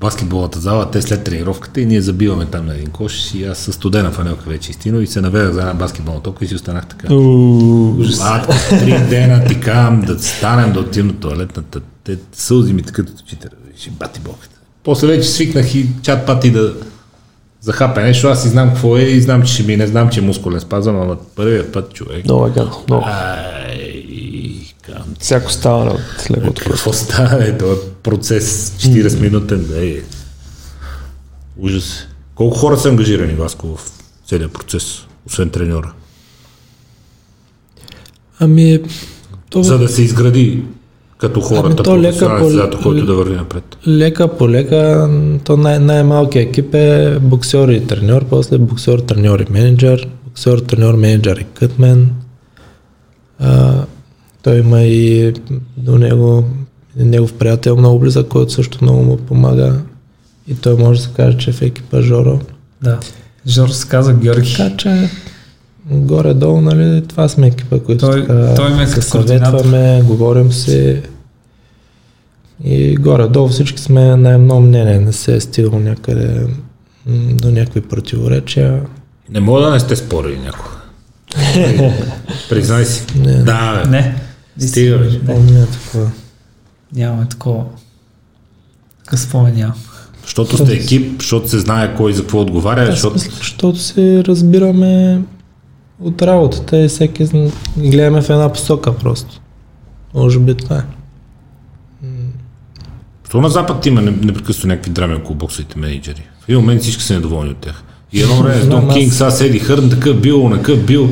[0.00, 3.74] баскетболната зала, те след тренировката и ние забиваме там на един кош и аз със
[3.74, 7.14] студена фанелка вече изтино и се наведах за една баскетболна тока и си останах така.
[7.14, 8.22] Ужас.
[8.68, 11.80] три дена ти кам да станем да отидем на туалетната.
[12.04, 13.48] Те сълзи ми такът от очите.
[13.76, 14.56] Ще бати боката.
[14.84, 16.74] После вече свикнах и чат пати да
[17.60, 18.28] захапе нещо.
[18.28, 20.60] Аз и знам какво е и знам, че ще ми не знам, че е мускулен
[20.60, 22.24] спазъм, ама първият път човек.
[22.24, 22.84] Много е гадно.
[22.88, 23.06] Много.
[25.20, 26.62] Всяко ставане от леглото.
[26.66, 29.94] какво става е този процес 40 минутен да е
[31.56, 32.06] ужас.
[32.34, 33.90] Колко хора са ангажирани Васко в
[34.26, 34.84] целият процес,
[35.26, 35.92] освен треньора?
[38.40, 38.80] Ами,
[39.50, 40.64] то, За да се изгради
[41.18, 43.76] като хората, Ами то лека по- състезател, който да върви напред.
[43.88, 45.08] лека по лека,
[45.44, 50.94] то най- най-малкият екип е боксер и треньор, после боксер, треньор и менеджер, боксер, треньор,
[50.94, 52.10] менеджер и кътмен.
[53.38, 53.84] А,
[54.44, 55.32] той има и
[55.76, 56.44] до него
[56.96, 59.80] негов приятел много близък, който също много му помага.
[60.48, 62.40] И той може да се каже, че е в екипа Жоро.
[62.82, 62.98] Да.
[63.48, 64.54] Жор се каза Георги.
[64.56, 65.08] Така че
[65.86, 71.00] горе-долу, нали, това сме екипа, които Той- така той ме се съветваме, говорим си
[72.64, 76.46] и горе-долу всички сме на едно мнение, не се е стигало някъде
[77.30, 78.82] до някакви противоречия.
[79.30, 80.70] Не мога да не сте спорили някога.
[82.48, 83.06] Признай си.
[83.18, 83.32] Не.
[83.32, 83.84] Да.
[83.88, 84.14] Не.
[84.58, 85.04] Стига, бе.
[85.04, 86.10] Не, Помня такова.
[86.94, 87.64] нямаме такова.
[89.04, 89.74] Такъв спомен нямам.
[90.22, 95.22] Защото сте екип, защото се знае кой за какво отговаря, защото защото се разбираме
[96.00, 99.40] от работата и всеки гледаме в една посока просто.
[100.14, 100.82] Може би това е.
[103.24, 106.22] Защо на Запад има не- непрекъснато някакви драми около боксовите менеджери?
[106.40, 107.82] В един момент всички са недоволни от тях.
[108.12, 111.10] И едно време с Дон Кинг, сега седи Хърн, такъв бил, накъв бил.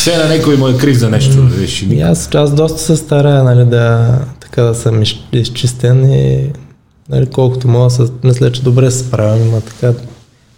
[0.00, 1.42] Все на някой му е крив за нещо.
[1.42, 6.52] Виж, и аз, аз доста се старая, нали, да, така да съм из- изчистен и
[7.08, 9.92] нали, колкото мога, се, мисля, че добре се справям, има така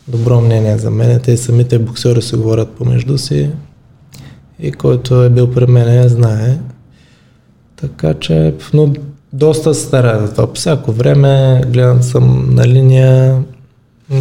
[0.09, 1.20] добро мнение за мен.
[1.20, 3.50] Те самите боксери се говорят помежду си
[4.61, 6.59] и който е бил при мен знае.
[7.76, 8.92] Така че, но
[9.33, 10.46] доста се старая за това.
[10.46, 13.42] По всяко време гледам съм на линия,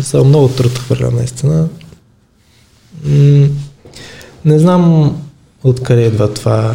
[0.02, 1.68] съм много труд хвърля наистина.
[4.46, 5.16] Не знам
[5.64, 6.74] откъде идва това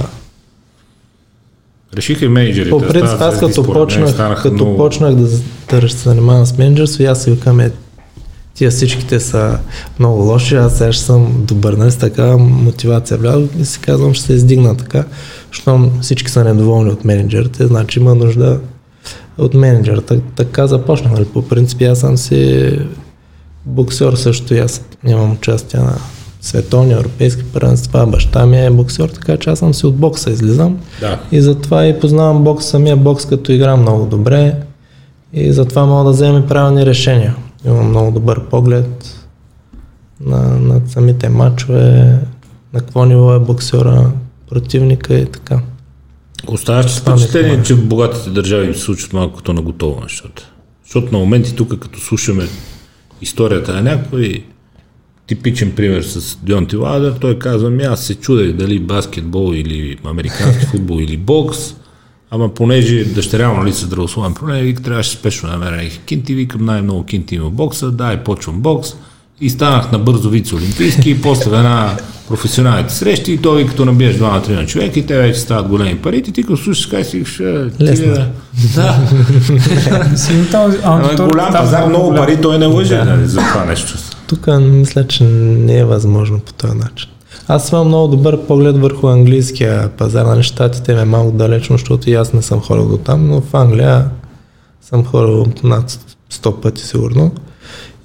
[1.96, 2.70] Решиха и менеджерите.
[2.70, 5.28] по принцип, аз като според почнах, като много- почнах да,
[5.80, 7.70] да се занимавам с менеджерство, аз си викаме,
[8.54, 9.58] тия всичките са
[9.98, 14.14] много лоши, аз сега ще съм добър, нали, с така мотивация влязох и си казвам,
[14.14, 15.04] ще се издигна така,
[15.50, 18.60] щом всички са недоволни от менеджерите, значи има нужда
[19.38, 20.00] от менеджера.
[20.00, 22.70] Так, така започнах, нали, по принцип аз съм си
[23.64, 25.98] боксер също, и аз имам участие на
[26.46, 30.78] световни, европейски първенства, баща ми е боксер, така че аз съм си от бокса излизам.
[31.00, 31.20] Да.
[31.32, 34.54] И затова и познавам бокс, самия бокс, като играм много добре.
[35.32, 37.36] И затова мога да взема правилни решения.
[37.66, 39.26] Имам много добър поглед
[40.20, 42.18] на, на самите матчове,
[42.72, 44.10] на какво ниво е боксера,
[44.50, 45.60] противника и така.
[46.46, 50.50] Оставаш с ми впечатление, че в богатите държави се случват малко като на готово нещата.
[50.84, 52.44] Защото на моменти тук, като слушаме
[53.22, 54.44] историята на някой,
[55.26, 60.66] типичен пример с Дионти Ладър, той казва, ми аз се чудех дали баскетбол или американски
[60.70, 61.58] футбол или бокс,
[62.30, 66.64] ама понеже дъщеря му нали са здравословен проблем, вика, трябваше спешно да намеря кинти, викам
[66.64, 68.94] най-много кинти има бокса, дай почвам бокс.
[69.40, 71.96] И станах на бързо вице-олимпийски и после една
[72.28, 75.68] професионалните срещи и той като набиеш 2 на 3 на човек и те вече стават
[75.68, 78.14] големи пари и ти като слушаш кай си «Е, ти Лесно.
[78.74, 78.98] да,
[80.84, 83.98] Ама голям пазар, много пари, той не лъже нали, за това нещо.
[84.26, 87.10] Тук мисля, че не е възможно по този начин.
[87.48, 90.24] Аз имам много добър поглед върху английския пазар.
[90.24, 93.40] Нали, щатите ме е малко далечно, защото и аз не съм ходил до там, но
[93.40, 94.10] в Англия
[94.80, 95.98] съм ходил над
[96.32, 97.32] 100 пъти сигурно.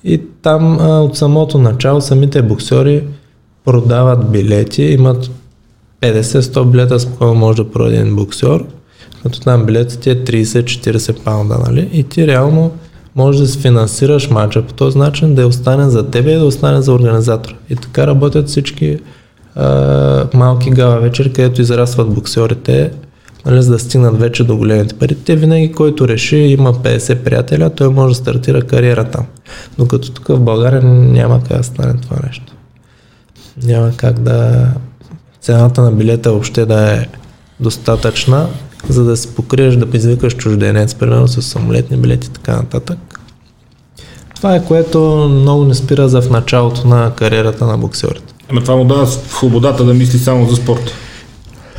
[0.03, 3.03] И там а, от самото начало самите боксери
[3.65, 5.31] продават билети, имат
[6.01, 8.65] 50-100 билета, спокойно може да продаде един боксер,
[9.23, 11.89] като там билетите е 30-40 паунда, нали?
[11.93, 12.71] И ти реално
[13.15, 16.45] можеш да си финансираш матча по този начин, да е остане за тебе и да
[16.45, 17.55] остане за организатора.
[17.69, 18.99] И така работят всички
[19.55, 22.91] а, малки гала вечери, където израстват боксерите,
[23.45, 25.15] нали, за да стигнат вече до големите пари.
[25.15, 29.25] Те винаги, който реши, има 50 приятеля, той може да стартира кариера там.
[29.77, 32.53] Докато тук в България няма как да стане това нещо.
[33.63, 34.67] Няма как да
[35.41, 37.07] цената на билета въобще да е
[37.59, 38.47] достатъчна,
[38.89, 43.19] за да си покриеш, да извикаш чужденец, примерно с самолетни билети и така нататък.
[44.35, 44.99] Това е което
[45.31, 48.33] много не спира за в началото на кариерата на боксерите.
[48.49, 50.91] Ама това му дава свободата да мисли само за спорт.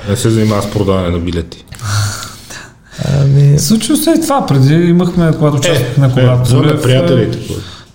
[0.09, 1.65] Не се занимава с продаване на билети.
[3.21, 4.47] Ами, Случва се и това.
[4.47, 6.43] Преди имахме, когато участвах на колата.
[6.43, 7.39] Е, зона приятелите.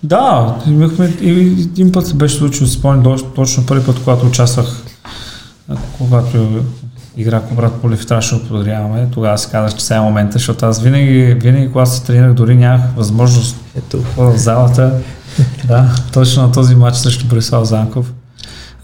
[0.02, 4.66] Да, имахме и един път се беше случило, си спомням точно първи път, когато участвах,
[5.98, 6.62] когато
[7.18, 10.82] игра брат Полив трябваше да подаряваме, тогава си казах, че сега е момента, защото аз
[10.82, 14.92] винаги, винаги когато се тренирах, дори нямах възможност ето, в залата.
[15.68, 18.12] да, точно на този матч срещу Борислав Занков.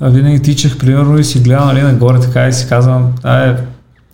[0.00, 3.56] А, винаги тичах, примерно, и си гледам нали, нагоре така и си казвам, ай,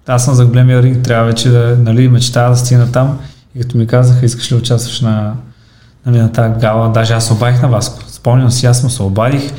[0.06, 3.18] аз съм за големия ринг, трябва вече да, нали, мечтая да стигна там.
[3.54, 5.32] И като ми казаха, искаш ли да участваш на,
[6.06, 7.98] нали, на тази гала, даже аз обадих на вас.
[8.08, 9.52] Спомням си, аз му се обадих.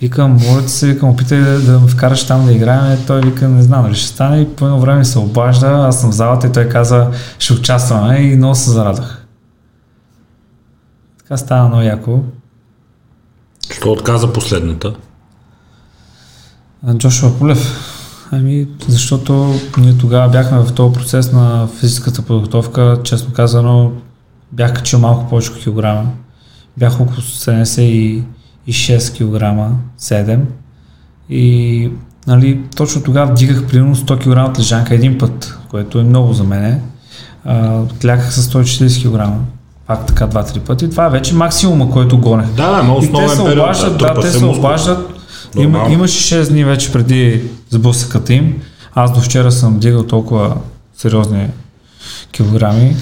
[0.00, 2.92] Викам, моля ти се, викам, опитай да, да ме вкараш там да играем.
[2.92, 4.40] Е, Той вика, не знам дали ще стане.
[4.40, 8.16] И по едно време се обажда, аз съм в залата и той каза, ще участваме
[8.16, 9.26] и много се зарадах.
[11.18, 12.20] Така стана много яко.
[13.70, 14.94] Що отказа последната?
[16.94, 17.94] Джошуа Полев.
[18.30, 23.92] Ами, защото ние тогава бяхме в този процес на физическата подготовка, честно казано,
[24.52, 26.06] бях качил малко повече килограма.
[26.76, 27.20] Бях около
[28.68, 30.38] 76 кг, 7.
[31.30, 31.90] И
[32.26, 36.44] нали, точно тогава вдигах примерно 100 кг от лежанка един път, което е много за
[36.44, 36.80] мене.
[37.44, 39.38] А, Кляках с 140 кг.
[39.86, 40.90] Пак така два-три пъти.
[40.90, 42.46] Това е вече максимума, който гонех.
[42.46, 43.58] Да, да, но И те основен се период.
[43.58, 44.58] обаждат, да, те се мускул.
[44.58, 45.10] обаждат.
[45.58, 48.62] Има, имаше 6 дни вече преди сблъсъката им.
[48.94, 50.56] Аз до вчера съм дигал толкова
[50.96, 51.46] сериозни
[52.32, 52.96] килограми.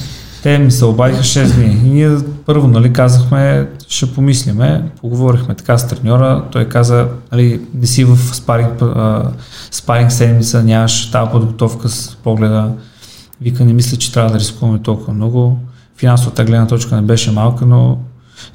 [0.47, 1.65] Те ми се обадиха 6 дни.
[1.65, 6.45] И ние първо нали, казахме, ще помислиме, поговорихме така с треньора.
[6.51, 9.31] Той каза, нали, не си в спаринг, а,
[9.71, 12.73] спаринг седмица, нямаш тази подготовка с погледа.
[13.41, 15.59] Вика, не мисля, че трябва да рискуваме толкова много.
[15.97, 17.99] Финансовата гледна точка не беше малка, но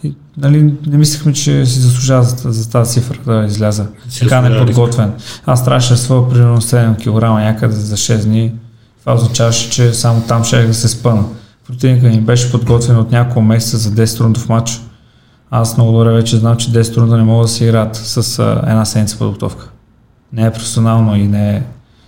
[0.04, 3.88] и, нали, не мислехме, че си заслужава за, за тази цифра да изляза.
[4.19, 5.12] Така неподготвен.
[5.45, 8.51] Аз трябваше да своя примерно 7 кг някъде за 6 дни.
[8.99, 11.23] Това означаваше, че само там ще да се спъна.
[11.67, 14.82] Противника ми беше подготвен от няколко месеца за 10 рундов матч.
[15.52, 18.62] Аз много добре вече знам, че 10 рунда не могат да се играят с а,
[18.67, 19.69] една седмица подготовка.
[20.34, 21.62] Не е професионално и не е...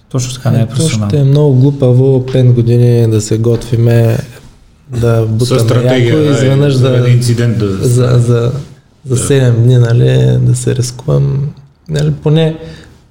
[0.09, 1.17] Точно така не е ще професионално.
[1.17, 4.17] е много глупаво 5 години да се готвиме,
[4.89, 7.67] да бутаме стратегия, яко и да, изведнъж за да, един инцидент да...
[7.67, 8.51] за, за,
[9.05, 11.49] за 7 дни, нали, да се рискувам.
[11.89, 12.57] Нали, поне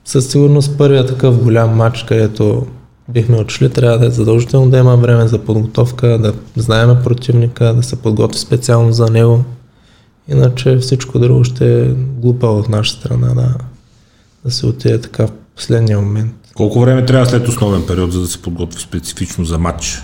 [0.05, 2.67] със сигурност първият такъв голям матч, където
[3.09, 7.83] бихме отшли, трябва да е задължително да има време за подготовка, да знаеме противника, да
[7.83, 9.45] се подготви специално за него.
[10.29, 11.89] Иначе всичко друго ще е
[12.19, 13.55] глупаво от наша страна да,
[14.45, 16.35] да се отиде така в последния момент.
[16.55, 20.03] Колко време трябва след основен период, за да се подготви специфично за матч?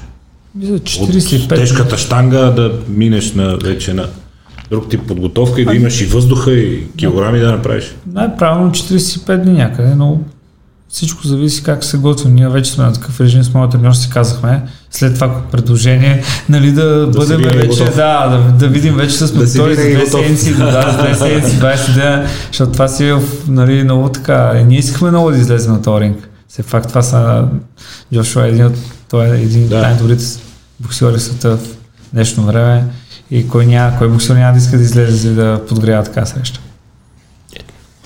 [0.54, 4.08] Мисля, От 45 тежката штанга да минеш на вече на
[4.70, 7.94] друг тип подготовка и да имаш и въздуха и килограми да направиш.
[8.12, 10.20] Най-правилно 45 дни някъде, но
[10.88, 12.34] всичко зависи как се готвим.
[12.34, 16.72] Ние вече сме на такъв режим с моят треньор, си казахме, след това предложение, нали
[16.72, 17.96] да, бъдем винаги вече, готов.
[17.96, 21.14] да, да, да, видим вече с Да си готови за две седмици, да, за две
[21.14, 23.16] седмици, 20 дена, защото това си е
[23.48, 24.52] нали, много така.
[24.66, 26.28] Ние искахме много да излезем на този ринг.
[26.48, 27.44] Все факт това са
[28.14, 28.74] Джошуа е един от,
[29.10, 29.82] той е един от Да.
[29.82, 30.24] най-добрите
[30.80, 31.60] боксери в света в
[32.12, 32.84] днешно време
[33.30, 36.60] и кой, няма, кой боксер няма да иска да излезе за да подгрява така среща.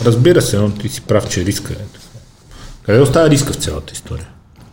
[0.05, 2.02] Разбира се, но ти си прав, че риска е.
[2.87, 4.27] Къде остава риска в цялата история?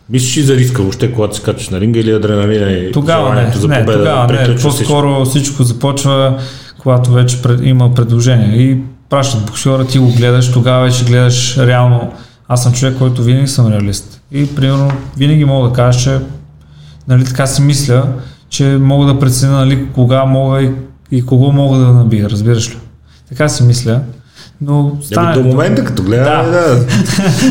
[0.09, 3.51] Мислиш ли за риска въобще, когато се качаш на ринга или адреналина и Тогава не,
[3.55, 3.97] за не, победа?
[3.97, 4.27] тогава не.
[4.27, 4.93] приключва всичко?
[4.93, 6.39] По-скоро всичко започва,
[6.79, 8.57] когато вече пред, има предложение.
[8.57, 8.77] И
[9.09, 12.13] пращат боксера, ти го гледаш, тогава вече гледаш реално.
[12.47, 14.21] Аз съм човек, който винаги съм реалист.
[14.31, 16.19] И примерно винаги мога да кажа, че
[17.07, 18.07] нали, така си мисля,
[18.49, 20.71] че мога да преценя нали, кога мога и,
[21.11, 22.77] и кого мога да набия, разбираш ли?
[23.29, 24.01] Така си мисля.
[24.61, 25.33] Но стане...
[25.33, 26.51] до момента, като гледаме, да.
[26.51, 26.75] Да.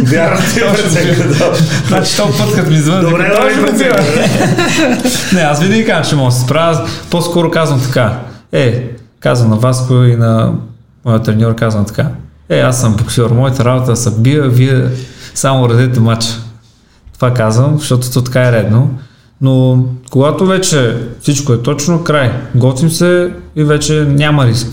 [0.05, 1.55] Вярно ти е преценка, да.
[1.89, 3.99] Значи този път, като ми звънят, Добре, да «Той ми бива».
[5.33, 6.89] Не, аз винаги казвам, че мога да се справя.
[7.11, 8.19] По-скоро казвам така.
[8.53, 8.91] Е,
[9.21, 10.53] казвам на Васко и на
[11.05, 12.07] моя треньор, казвам така.
[12.49, 14.85] Е, аз съм боксер, моята работа е да се бия, вие
[15.35, 16.27] само редете матч.
[17.15, 18.91] Това казвам, защото то така е редно.
[19.41, 22.33] Но когато вече всичко е точно, край.
[22.55, 24.69] Готвим се и вече няма риск.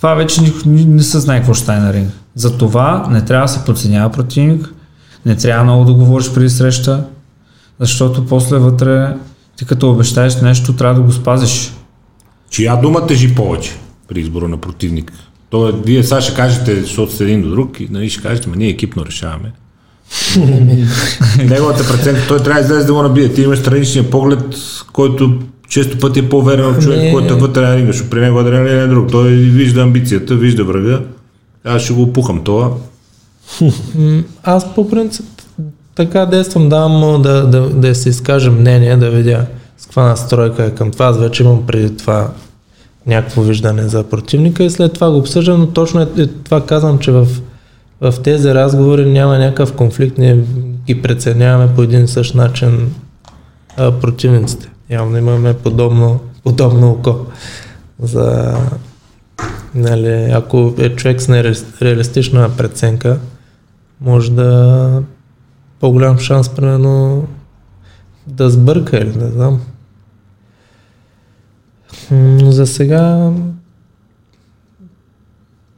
[0.00, 2.10] Това вече никой ни- не се знае какво ще стане на ринг.
[2.34, 4.74] Затова не трябва да се подценява противник,
[5.26, 7.04] не трябва много да говориш преди среща,
[7.80, 9.16] защото после вътре
[9.56, 11.72] ти като обещаеш нещо, трябва да го спазиш.
[12.50, 13.70] Чия дума тежи повече
[14.08, 15.12] при избора на противник?
[15.50, 18.48] То, е- вие сега ще кажете, защото сте един до друг, и нали, ще кажете,
[18.48, 19.52] ма ние екипно решаваме.
[21.44, 23.32] Неговата преценка, той трябва да излезе да го набие.
[23.32, 24.44] Ти имаш страничния поглед,
[24.92, 25.38] който
[25.70, 27.12] често пъти е по-верен от човек, Не.
[27.12, 29.10] който е вътре на ринга, защото при него адреналин е друг.
[29.10, 31.00] Той вижда амбицията, вижда врага.
[31.64, 32.70] Аз ще го опухам това.
[34.42, 35.26] Аз по принцип
[35.94, 39.46] така действам, давам да, да, да се изкаже мнение, да видя
[39.78, 41.06] с каква настройка е към това.
[41.06, 42.30] Аз вече имам преди това
[43.06, 46.98] някакво виждане за противника и след това го обсъждам, но точно е, е това казвам,
[46.98, 47.26] че в,
[48.00, 50.38] в тези разговори няма някакъв конфликт, ние
[50.86, 52.94] ги преценяваме по един и същ начин
[53.76, 54.70] а, противниците.
[54.90, 57.16] Явно имаме подобно, подобно око.
[57.98, 58.56] За,
[59.74, 63.18] нали, ако е човек с нереалистична преценка,
[64.00, 65.02] може да
[65.80, 67.26] по-голям шанс, примерно,
[68.26, 69.60] да сбърка или не знам.
[72.10, 73.30] М, За сега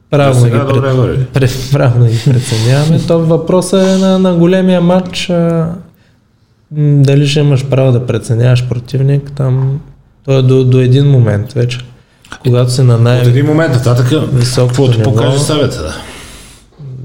[0.09, 2.99] правилно, сега ги, пред, пред, правилно ги преценяваме.
[3.07, 5.29] То въпросът е на, на големия матч.
[5.29, 5.73] А,
[6.77, 9.79] дали ще имаш право да преценяваш противник, там
[10.25, 11.79] то е до, до един момент вече.
[12.39, 15.11] Когато си на От най- един момент нататък, Високото какво ти ниво.
[15.11, 15.81] покаже съвета?
[15.81, 15.95] Да.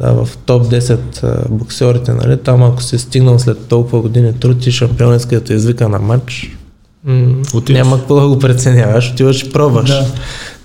[0.06, 4.66] да, в топ 10 а, боксерите, нали, там ако си стигнал след толкова години труд
[4.66, 6.56] и шампион иска да те извика на матч,
[7.04, 7.78] м- Отиваш.
[7.78, 9.88] няма какво да го преценяваш, отиваш и пробваш.
[9.88, 10.06] Да.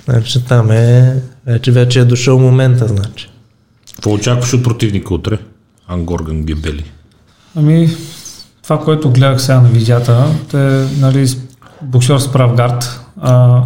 [0.05, 3.29] Значи там е, вече, вече е дошъл момента, значи.
[3.95, 5.37] Какво очакваш от противника утре?
[5.87, 6.83] Ангорган Гебели.
[7.55, 7.89] Ами,
[8.63, 10.57] това, което гледах сега на видеята, е
[10.99, 11.27] нали,
[11.81, 13.61] боксер с прав гард, а,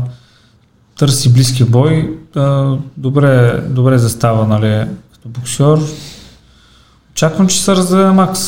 [0.97, 5.77] търси близки бой, а, добре, добре застава нали, като боксер.
[7.11, 8.39] Очаквам, че се раздаде Макс,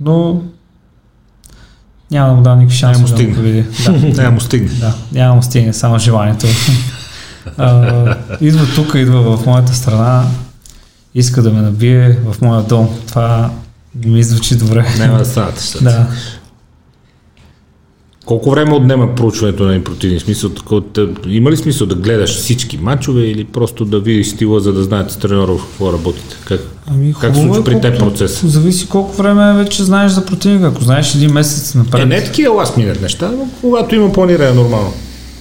[0.00, 0.42] но
[2.10, 3.32] няма да му дам никакви шанси Няма му да стигне.
[3.32, 3.64] го победи.
[4.14, 4.68] Да, Не, му стигне.
[4.68, 6.46] да, няма да му стигне, само желанието.
[7.58, 10.24] а, идва тук, идва в моята страна,
[11.14, 12.88] иска да ме набие в моя дом.
[13.08, 13.50] Това
[13.94, 14.86] ми звучи добре.
[14.98, 15.84] Няма да станат нещата.
[15.84, 16.06] Да.
[18.24, 20.22] Колко време отнема проучването на един противник?
[20.22, 20.50] Смисъл,
[21.26, 25.12] има ли смисъл да гледаш всички матчове или просто да видиш стила, за да знаете
[25.12, 26.36] с тренера какво работите?
[26.44, 28.46] Как, Ами, как се хубаво случва е, при теб процес?
[28.46, 30.66] Зависи колко време вече знаеш за противника.
[30.66, 32.02] Ако знаеш един месец напред.
[32.02, 34.92] Е, не е такива ласт минат неща, но когато има планиране нормално.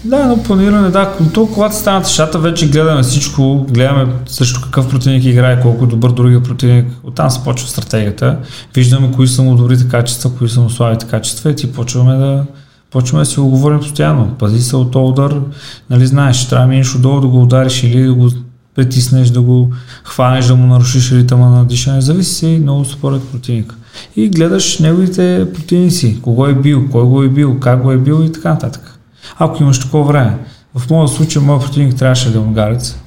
[0.05, 1.17] Да, но планиране, да.
[1.33, 6.11] То, когато станат нещата, вече гледаме всичко, гледаме също какъв противник играе, колко е добър
[6.11, 6.85] другия противник.
[7.03, 8.37] Оттам се почва стратегията.
[8.75, 12.45] Виждаме кои са му добрите качества, кои са му слабите качества и ти почваме да
[12.91, 14.35] почваме да си го говорим постоянно.
[14.39, 15.41] Пази се от този удар,
[15.89, 18.29] нали знаеш, трябва да минеш отдолу да го удариш или да го
[18.75, 19.71] притиснеш, да го
[20.03, 22.01] хванеш, да му нарушиш ритъма на дишане.
[22.01, 23.75] Зависи си много според противника.
[24.15, 28.23] И гледаш неговите противници, кого е бил, кой го е бил, как го е бил
[28.25, 28.88] и така нататък.
[29.37, 30.37] Ако имаш такова време.
[30.75, 32.97] В моя случай, моят противник трябваше да е унгарец,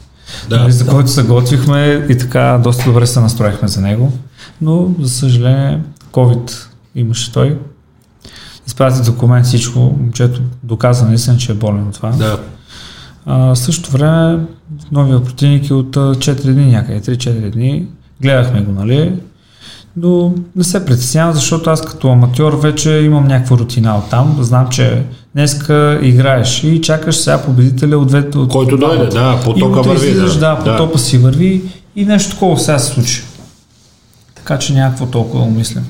[0.48, 4.12] Да, нали, за който се готвихме и така доста добре се настроихме за него.
[4.60, 5.80] Но, за съжаление,
[6.12, 7.58] COVID имаше той.
[8.66, 12.10] Изпрати документ всичко, момчето доказа наистина, че е болен от това.
[12.10, 12.38] да.
[13.26, 14.38] А, в същото време,
[14.92, 17.86] новия противник е от а, 4 дни някъде, 3-4 дни.
[18.22, 19.12] Гледахме го, нали?
[19.96, 24.36] Но не се притеснявам, защото аз като аматьор вече имам някаква рутина от там.
[24.40, 25.02] Знам, че
[25.34, 28.38] днеска играеш и чакаш сега победителя от двете.
[28.38, 30.06] От Който дойде, да, потока върви.
[30.06, 31.62] излизаш, Да, да, потопа си върви
[31.96, 33.22] и нещо такова сега се случи.
[34.34, 35.84] Така че някакво толкова умислям.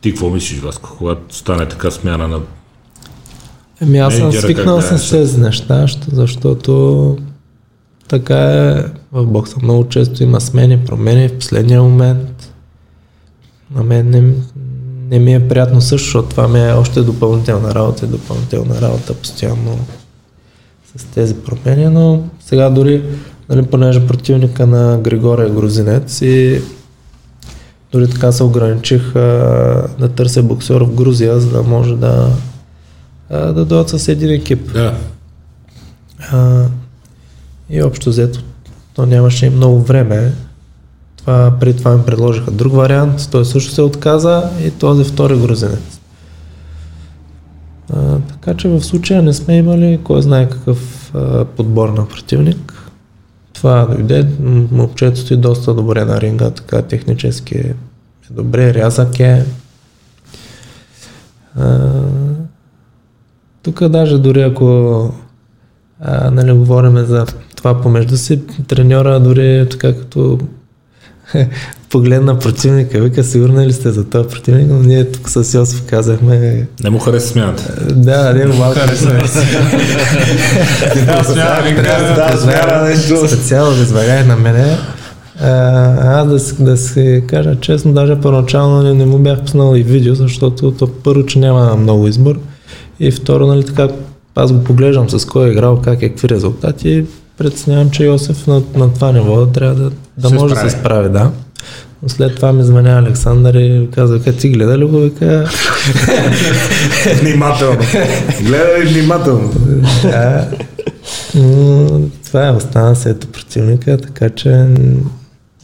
[0.00, 2.38] Ти какво мислиш, Васко, когато стане така смяна на...
[3.82, 5.10] Еми аз съм свикнал с гледаш?
[5.10, 7.16] тези неща, защото
[8.10, 9.56] така е в бокса.
[9.62, 12.52] Много често има смени, промени в последния момент.
[13.74, 14.32] На мен не,
[15.10, 19.14] не ми е приятно също, защото това ми е още допълнителна работа и допълнителна работа
[19.14, 19.78] постоянно
[20.96, 23.02] с тези промени, но сега дори,
[23.48, 26.62] нали, понеже противника на Григория Грузинец и
[27.92, 29.18] дори така се ограничих а,
[29.98, 32.28] да търся боксер в Грузия, за да може да,
[33.30, 34.72] а, да дойдат с един екип.
[34.72, 34.94] Да.
[36.32, 36.64] А,
[37.70, 38.40] и общо взето,
[38.94, 40.32] то нямаше и много време.
[41.16, 46.00] Това, при това ми предложиха друг вариант, той също се отказа и този втори грузинец.
[47.92, 52.90] А, така че в случая не сме имали кой знае какъв а, подбор на противник.
[53.52, 54.28] Това дойде,
[54.72, 57.74] момчето стои доста добре на ринга, така технически е
[58.30, 59.44] добре, рязък е.
[63.62, 65.12] Тук даже дори ако
[66.00, 67.26] а, нали, говорим за
[67.60, 70.38] това помежду си, треньора дори така като
[71.90, 76.66] погледна противника, вика, сигурни ли сте за този противник, но ние тук с Йосиф казахме,
[76.84, 77.84] Не му хареса смяната.
[77.94, 78.78] да, не, малко
[83.28, 84.78] специално да изваляй на мене.
[85.40, 89.82] А, аз да, да си кажа честно, даже първоначално не, не му бях пуснал и
[89.82, 92.38] видео, защото то първо, че няма много избор.
[93.00, 93.88] И второ, нали така,
[94.34, 97.04] аз го поглеждам с кой е играл, как е, какви резултати
[97.40, 100.70] преценявам, че Йосиф на, на това ниво трябва да, да Се може да справи.
[100.70, 101.30] се справи, да.
[102.02, 104.98] Но след това ми звъня Александър и казва, ти гледа ли го?
[104.98, 105.50] Вика,
[107.22, 107.78] Внимателно.
[108.42, 109.52] Гледай внимателно.
[110.02, 110.48] да.
[111.34, 111.86] Но
[112.26, 114.66] това е, остана се ето противника, така че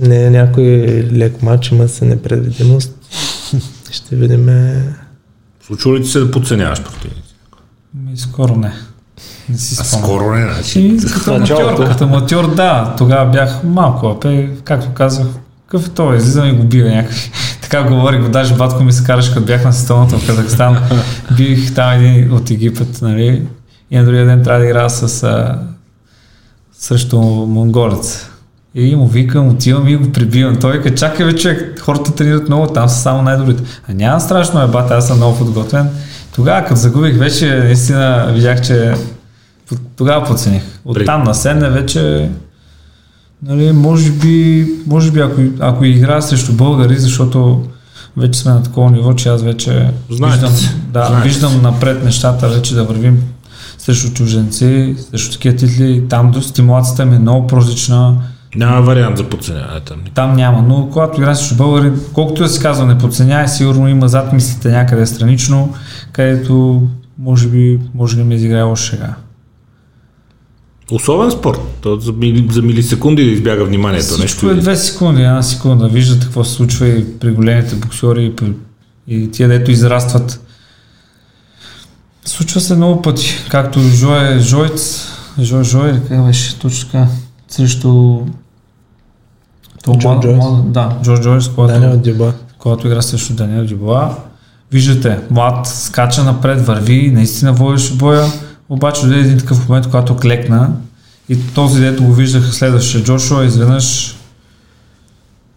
[0.00, 0.64] не е някой
[1.12, 2.92] лек матч, има се непредвидимост.
[3.90, 4.48] Ще видим.
[5.66, 7.34] Случва ли ти се да подценяваш противници?
[8.16, 8.72] Скоро не.
[9.48, 10.08] Не си А спомням.
[10.08, 10.96] скоро не, значи.
[11.14, 12.94] Като аматьор, като аматьор, да.
[12.98, 15.26] Тогава бях малко апе, както казах,
[15.66, 17.30] какъв е той, излизам и го бия някакви.
[17.62, 20.78] Така говорих, го даже батко ми се караше, като бях на системата в Казахстан.
[21.36, 23.42] Бих там един от Египет, нали?
[23.90, 25.58] И на другия ден трябва да играя с, а,
[26.78, 28.26] срещу монголец.
[28.74, 30.56] И му викам, отивам и го прибивам.
[30.60, 33.62] Той вика, чакай бе човек, хората тренират много, там са само най-добрите.
[33.88, 35.88] А няма страшно е, бат, аз съм много подготвен.
[36.36, 38.94] Тогава, като загубих, вече наистина видях, че
[39.96, 40.62] тогава подцених.
[40.84, 42.30] От там на седне вече,
[43.42, 47.62] нали, може би, може би ако, ако играя срещу българи, защото
[48.16, 50.52] вече сме на такова ниво, че аз вече Знаете виждам,
[50.88, 53.22] да, Знаете виждам напред нещата, вече да вървим
[53.78, 56.04] срещу чужденци, срещу такива титли.
[56.08, 58.14] Там до стимулацията ми е много прозична.
[58.56, 59.98] Няма вариант за подценяване там.
[60.14, 64.08] Там няма, но когато играеш срещу българи, колкото да си казва, не подценяй, сигурно има
[64.08, 65.74] зад мислите някъде странично,
[66.16, 66.82] където
[67.18, 69.14] може би може да ми изиграе още сега.
[70.90, 71.60] Особен спорт.
[71.80, 74.06] То за, мили, за милисекунди да избяга вниманието.
[74.06, 75.88] Всичко нещо е две секунди, една секунда.
[75.88, 78.52] Виждате какво се случва и при големите боксери и, при,
[79.08, 80.40] и тия, дето израстват.
[82.24, 83.34] Случва се много пъти.
[83.50, 85.08] Както Жой, Жойц,
[85.40, 87.06] Жой, Жой, или как беше точно така,
[87.48, 88.20] срещу...
[89.98, 90.44] Джо Джойс.
[90.64, 92.34] Да, Джо Джойс, който, Даниел Дюба.
[92.58, 94.16] когато игра срещу Даниел Дюбоа.
[94.72, 98.26] Виждате, млад скача напред, върви, наистина водеше боя,
[98.68, 100.72] обаче дойде един такъв момент, когато клекна
[101.28, 104.16] и този, дето го виждаха следващия Джошуа, изведнъж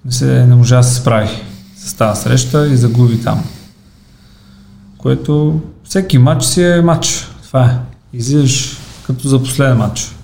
[0.06, 1.30] не, се, не можа да се справи
[1.78, 3.44] с тази среща и загуби там.
[4.98, 7.28] Което всеки матч си е матч.
[7.48, 7.78] Това е.
[8.14, 10.16] Излизаш като за последен матч.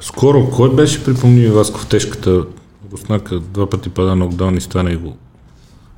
[0.00, 2.42] Скоро, кой беше, припомни ми Васко, в тежката
[2.92, 5.16] Руснака, два пъти пада нокдаун и стана и го.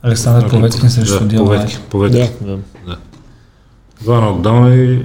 [0.02, 1.78] Александър Поветкин срещу да, Диал Поветки.
[1.90, 2.30] Поветки.
[2.40, 2.96] Да.
[4.00, 5.04] Два нокдауна и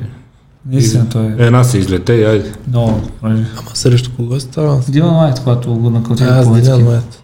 [0.65, 2.53] Наистина той е една се излете и айде.
[2.67, 3.01] много.
[3.21, 4.81] понеже- Ама срещу кого става?
[4.89, 6.75] Дилан Лайт, когато го накълтя Аз Поветкин.
[6.75, 7.23] Дилян Уайт.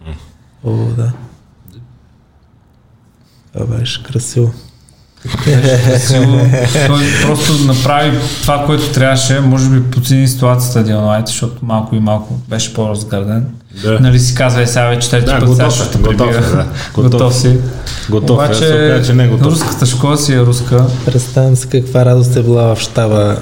[0.63, 1.11] О, да.
[3.53, 4.53] Това беше красиво.
[6.87, 9.39] Той просто направи това, което трябваше.
[9.39, 13.45] Може би подцени ситуацията Дилан Лайт, защото малко и малко беше по-разграден.
[13.83, 13.99] Да.
[13.99, 16.39] Нали си казва, е сега вече трети Да, път сега готов е, ще готов е,
[16.39, 16.67] да.
[16.95, 17.35] Готов, Готов.
[17.35, 17.57] си.
[18.09, 19.53] Готов е, се Обаче, оказа, че не е готов.
[19.53, 20.85] руската школа си е руска.
[21.05, 23.37] Представям си каква радост е била в щаба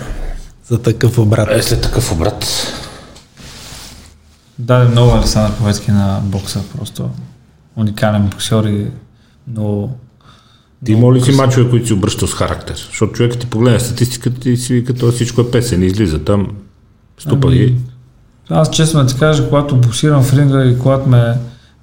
[0.70, 1.48] за такъв обрат.
[1.52, 2.46] Е, след такъв обрат.
[4.60, 7.10] Даде много Александър Поветки на бокса, просто
[7.76, 8.88] уникален боксер и
[9.48, 9.98] много...
[10.86, 12.76] Ти има ли си мачове, които си обръщал с характер?
[12.90, 16.48] Защото човек ти погледне статистиката и си вика, това всичко е песен, излиза там,
[17.20, 17.76] ступа Ами, ги.
[18.52, 21.38] Аз честно ти кажа, когато боксирам в ринга и когато ме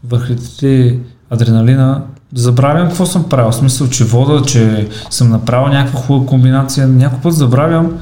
[0.08, 0.98] върхлети
[1.30, 2.02] адреналина,
[2.34, 3.50] забравям какво съм правил.
[3.50, 6.88] В смисъл, че вода, че съм направил някаква хубава комбинация.
[6.88, 7.92] Някой път забравям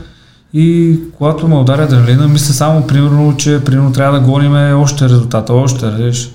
[0.55, 5.55] и когато ме ударя адреналина, мисля само, примерно, че примерно трябва да гоним още резултата,
[5.55, 6.31] още, разбираш.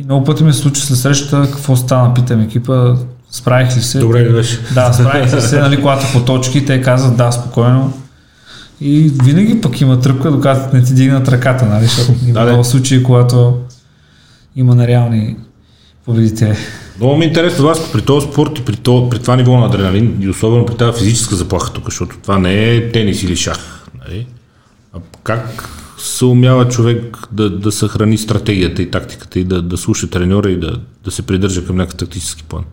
[0.00, 2.94] И много пъти ми се случи след срещата, какво стана, питам екипа,
[3.30, 3.98] справих ли се?
[3.98, 4.60] Добре ли беше?
[4.74, 7.92] Да, справих ли се, нали, когато по точки, те казват да, спокойно.
[8.80, 12.50] И винаги пък има тръпка, докато не ти дигнат ръката, нали, защото има Да, да.
[12.50, 13.58] много случаи, когато
[14.56, 15.36] има нереални
[16.04, 16.56] победители.
[16.98, 19.66] Много ми е интересно вас при този спорт и при, то, при това ниво на
[19.66, 23.88] адреналин и особено при тази физическа заплаха тук, защото това не е тенис или шах.
[24.04, 24.26] Нали?
[24.92, 25.68] А как
[25.98, 30.60] се умява човек да, да съхрани стратегията и тактиката и да, да слуша треньора и
[30.60, 32.64] да, да се придържа към някакъв тактически план?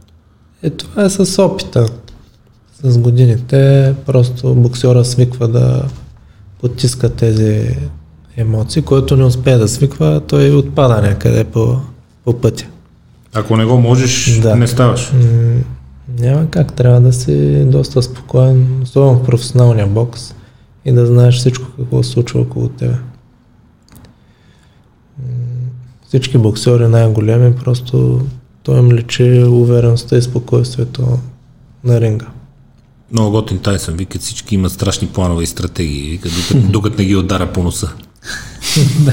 [0.63, 1.85] Е, това е с опита.
[2.83, 5.83] С годините просто боксера свиква да
[6.61, 7.77] потиска тези
[8.37, 11.77] емоции, който не успее да свиква, той отпада някъде по,
[12.25, 12.67] по пътя.
[13.33, 14.55] Ако не го можеш, Да.
[14.55, 15.11] не ставаш.
[16.19, 20.35] Няма как, трябва да си доста спокоен, особено в професионалния бокс
[20.85, 22.95] и да знаеш всичко какво се случва около тебе.
[26.07, 28.21] Всички боксери най-големи, просто
[28.63, 31.19] той им личи увереността и спокойствието
[31.83, 32.27] на ринга.
[33.13, 37.15] Много готин Тайсън, вика всички имат страшни планове и стратегии, вика, докато, докато не ги
[37.15, 37.89] удара по носа.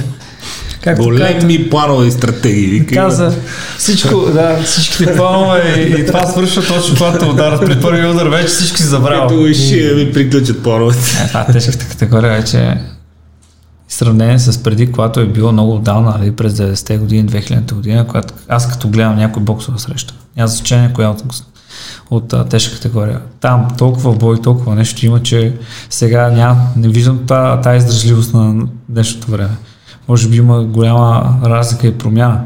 [0.80, 2.94] Както Големи планове и стратегии, вика.
[2.94, 3.36] каза,
[3.78, 8.46] всичко, да, всичките планове и, и това свършва точно когато ударят при първи удар, вече
[8.46, 9.28] всички си забравят.
[9.30, 11.22] Като ще ми приключат плановете.
[11.24, 12.78] Е, това е тежката категория вече.
[13.88, 18.06] в сравнение с преди, когато е било много отдавна, нали, през 90-те години, 2000-та година,
[18.06, 21.22] когато аз като гледам някой боксова среща, няма значение коя от,
[22.10, 23.20] от а, тежка категория.
[23.40, 25.54] Там толкова бой, толкова нещо има, че
[25.90, 29.56] сега няма, не виждам тази, издържливост на днешното време.
[30.08, 32.40] Може би има голяма разлика и промяна.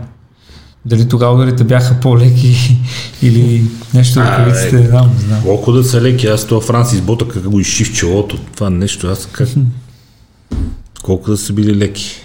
[0.84, 2.76] Дали тогава ударите бяха по-леки
[3.22, 3.64] или
[3.94, 4.80] нещо А, ръкавиците, е.
[4.80, 5.42] не знам, не знам.
[5.42, 9.06] Колко да са леки, аз това Франсис Бота как го изши в челото, това нещо,
[9.06, 9.48] аз как...
[11.02, 12.20] Колко да са били леки.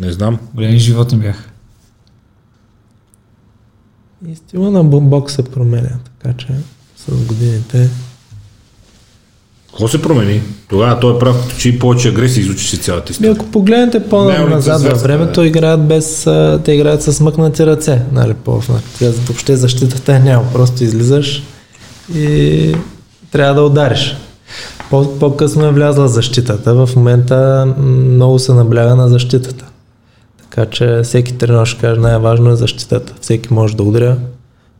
[0.00, 0.38] Не знам.
[0.54, 1.49] Големи животни бяха.
[4.28, 5.90] И стила на бо- бокс се променя,
[6.20, 6.46] така че
[6.96, 7.90] с годините
[9.68, 10.40] Какво се промени?
[10.68, 13.32] Тогава той е прав, като че и повече агресия изучи си цялата история.
[13.32, 15.46] ако погледнете по-назад във времето, да.
[15.46, 16.24] играят без,
[16.64, 18.62] те играят с мъкнати ръце, нали, по
[19.00, 21.42] въобще защитата е няма, просто излизаш
[22.14, 22.74] и
[23.30, 24.16] трябва да удариш.
[24.90, 29.69] По- по-късно е влязла защитата, в момента много се набляга на защитата.
[30.50, 33.14] Така че всеки тренер ще каже, най-важно е защитата.
[33.20, 34.16] Всеки може да удря,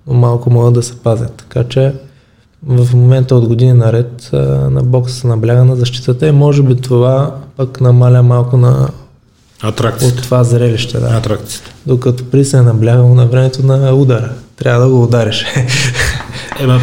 [0.06, 1.32] но малко могат да се пазят.
[1.32, 1.92] Така че
[2.66, 4.30] в момента от години наред
[4.70, 8.88] на бокса се набляга на защитата и може би това пък намаля малко на,
[9.62, 10.22] от Атракцията.
[10.22, 10.98] това зрелище.
[10.98, 11.06] Да.
[11.06, 11.70] Атракцията.
[11.86, 14.32] Докато при се е наблягало на времето на удара.
[14.56, 15.44] Трябва да го удариш.
[16.60, 16.80] Ема,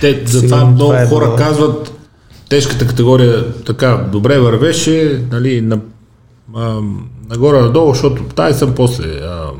[0.00, 1.36] те, за Сигурно това много е хора било.
[1.36, 1.92] казват,
[2.48, 5.78] тежката категория така добре вървеше, нали, на,
[6.56, 6.80] а,
[7.30, 9.50] нагоре-надолу, защото Тайсън после а,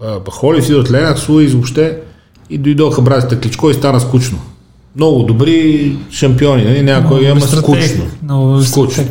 [0.00, 1.98] а, а, Холи си от Ленакс, Луис въобще
[2.50, 4.38] и дойдоха братята Кличко и стана скучно.
[4.96, 6.82] Много добри шампиони, нали?
[6.82, 8.04] някой има скучно.
[8.22, 9.04] Много Скучно.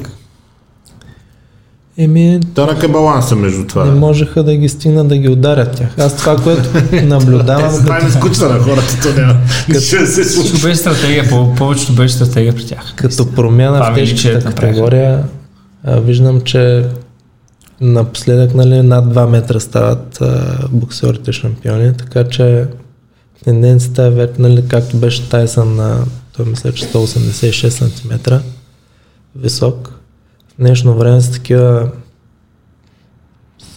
[1.98, 3.86] Еми, Тънък е баланса между това.
[3.86, 6.00] не можеха да ги стигнат да ги ударят тях.
[6.00, 6.70] Аз това, което
[7.04, 9.36] наблюдавам, Това е скучно на хората, то няма.
[9.80, 12.94] Всичко беше стратегия, по- повечето беше стратегия при тях.
[12.96, 15.24] като промяна в тежката категория,
[15.88, 16.86] виждам, че
[17.82, 22.68] напоследък нали, над 2 метра стават а, боксерите шампиони, така че
[23.44, 26.06] тенденцията е вече, нали, както беше Тайсън на,
[26.38, 28.34] той мисля, че 186 см
[29.36, 29.94] висок.
[30.48, 31.92] В днешно време с такива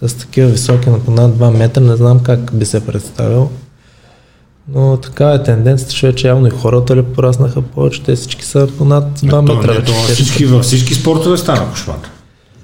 [0.03, 3.51] с такива високи на по над 2 метра, не знам как би се представил.
[4.69, 8.69] Но така е тенденцията, че вече явно и хората ли пораснаха повече, те всички са
[8.79, 9.73] по над 2 То, метра.
[9.73, 9.93] не, вече.
[9.93, 12.14] то всички, във всички спортове стана кошмар.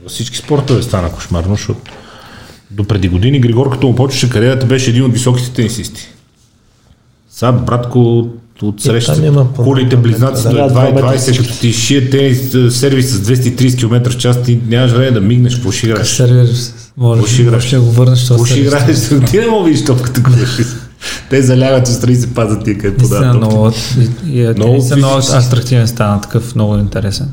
[0.03, 1.81] Във всички спортове стана кошмарно, защото
[2.71, 6.09] до преди години Григор, като му почваше кариерата, беше един от високите тенисисти.
[7.31, 8.29] Сега, братко,
[8.63, 11.47] от среща, по- кулите близнаци до да, 2,20, всички.
[11.47, 15.21] като ти шие тенис, е, сервис с 230 км в час, ти нямаш време да
[15.21, 16.09] мигнеш, какво ще играеш?
[16.09, 16.49] Сервер,
[16.97, 17.65] може ще играеш?
[17.65, 18.99] ще го върнеш, това ще играеш?
[19.31, 20.65] Ти не мога видиш топката, ще-
[21.31, 24.09] Те залягат отстрани се пазят тия, къде подават много, топките.
[24.27, 25.47] и, и, Много много, много физически.
[25.47, 27.29] атрактивен стана, такъв много интересен.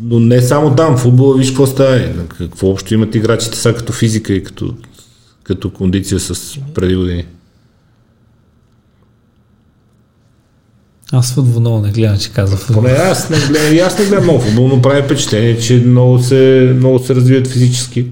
[0.00, 2.00] Но не само там, футбола виж какво става.
[2.38, 4.74] Какво общо имат играчите сега като физика и като,
[5.42, 7.24] като кондиция с преди години.
[11.12, 12.82] Аз футбол много не гледам, че казва футбол.
[12.82, 16.18] Поне аз не гледам, и аз не гледам много футбол, но прави впечатление, че много
[16.18, 18.06] се, много се развиват физически.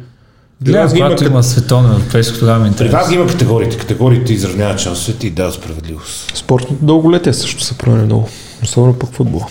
[0.62, 3.76] Гледам, има, когато кат- има световно европейско, тогава ми е при вас има категориите.
[3.76, 6.32] Категориите изравняват шансовете и дава справедливост.
[6.36, 8.28] Спортното дълголетие също се променя много.
[8.62, 9.46] Особено пък футбола.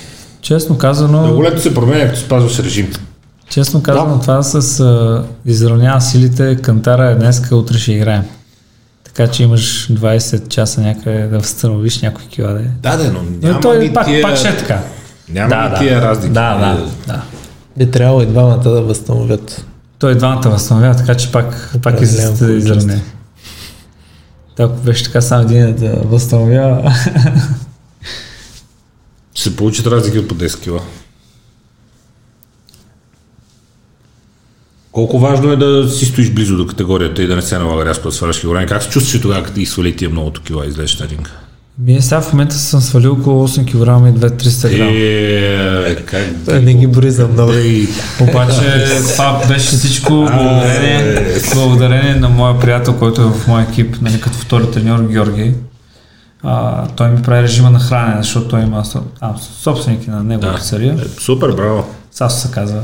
[0.46, 2.93] Честно казано, Много лето се променя, като спазваш режим.
[3.50, 8.24] честно казано, това с а, изравнява силите, кантара е днеска, утре ще играем.
[9.04, 12.54] Така че имаш 20 часа някъде да възстановиш някой кила.
[12.54, 12.64] Да, е.
[12.82, 14.80] Да, да, но но няма той ги пак, тия, пак ще е така.
[15.30, 15.80] няма да, да.
[15.80, 16.34] тия разлики.
[16.34, 17.22] Да, да, да.
[17.78, 19.66] Би трябвало и двамата да възстановят.
[20.00, 23.02] Той двамата възстановява, така че пак, пак излизате да изравне.
[24.60, 26.93] Ако беше така само един да възстановява,
[29.36, 30.80] Ще се получат разлики от по 10 кила.
[34.92, 38.08] Колко важно е да си стоиш близо до категорията и да не се налага рязко
[38.08, 38.68] да сваляш килограми?
[38.68, 41.32] Как се чувстваш тогава, като ти свали тия многото кила и излезеш на ринга?
[41.80, 44.92] Ние сега в момента съм свалил около 8 кг и 2-300 грама.
[44.94, 47.52] Е, как Той не ги брои за много.
[48.22, 54.22] Обаче това беше всичко благодарение, благодарение на моя приятел, който е в моя екип, нали,
[54.22, 55.54] като втори треньор Георги.
[56.46, 58.84] А, той ми прави режима на хранене, защото той има
[59.22, 60.56] а, собственики на него Да.
[60.56, 60.93] пицария.
[60.93, 61.84] Е, супер, браво.
[62.12, 62.80] Сасо се казва.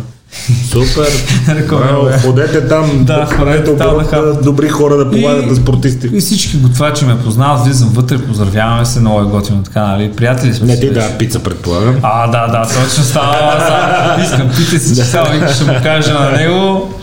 [0.70, 1.08] Супер.
[1.70, 2.10] Браво.
[2.22, 3.04] Ходете там.
[3.06, 4.44] Да, ходете там хап.
[4.44, 6.10] Добри хора да помагат на спортисти.
[6.14, 10.12] И всички готвачи ме познават, влизам вътре, поздравяваме се, много е готино, така, нали?
[10.12, 11.96] Приятели сме Не ти да пица, предполагам.
[12.02, 13.36] А, да, да, точно става.
[14.18, 16.94] Аз искам, питай си, че само ще му кажа на него.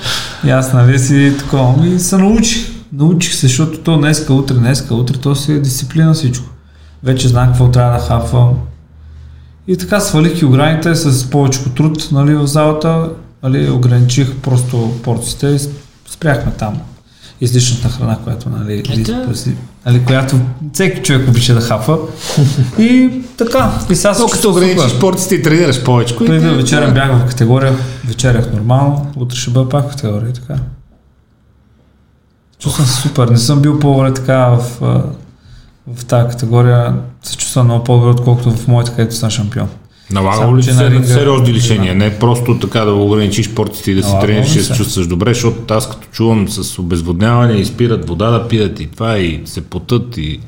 [0.45, 1.83] И аз, нали си, такова.
[1.83, 2.78] Ми се научих.
[2.93, 6.47] Научих се, защото то днеска, утре, днеска, утре, то си е дисциплина всичко.
[7.03, 8.55] Вече знам какво трябва да хапвам.
[9.67, 13.11] И така свалих килограмите с повече труд нали, в залата
[13.43, 15.59] нали, ограничих просто порциите и
[16.11, 16.81] спряхме там
[17.41, 19.13] излишната храна, която, нали, Ето.
[19.87, 20.41] нали, която
[20.73, 21.99] всеки човек обича да хапа.
[22.79, 26.17] И така, и сега се Но като ограничиш спортите и тренираш повече.
[26.17, 30.33] Преди да вечеря бях в категория, вечерях нормално, утре ще бъда пак в категория и
[30.33, 30.55] така.
[32.59, 34.81] Чувствам се супер, не съм бил по-добре така в,
[35.89, 39.69] в тази категория, се чувствам много по-добре, отколкото в моята, където съм шампион.
[40.11, 41.95] Налага Само, ли се на ринга- сериозни лишения?
[41.95, 44.75] Не просто така да ограничиш спортите и да си Налага тренираш и да се се.
[44.75, 49.19] чувстваш добре, защото аз като чувам с обезводняване и спират вода да пият и това
[49.19, 50.41] и се потът и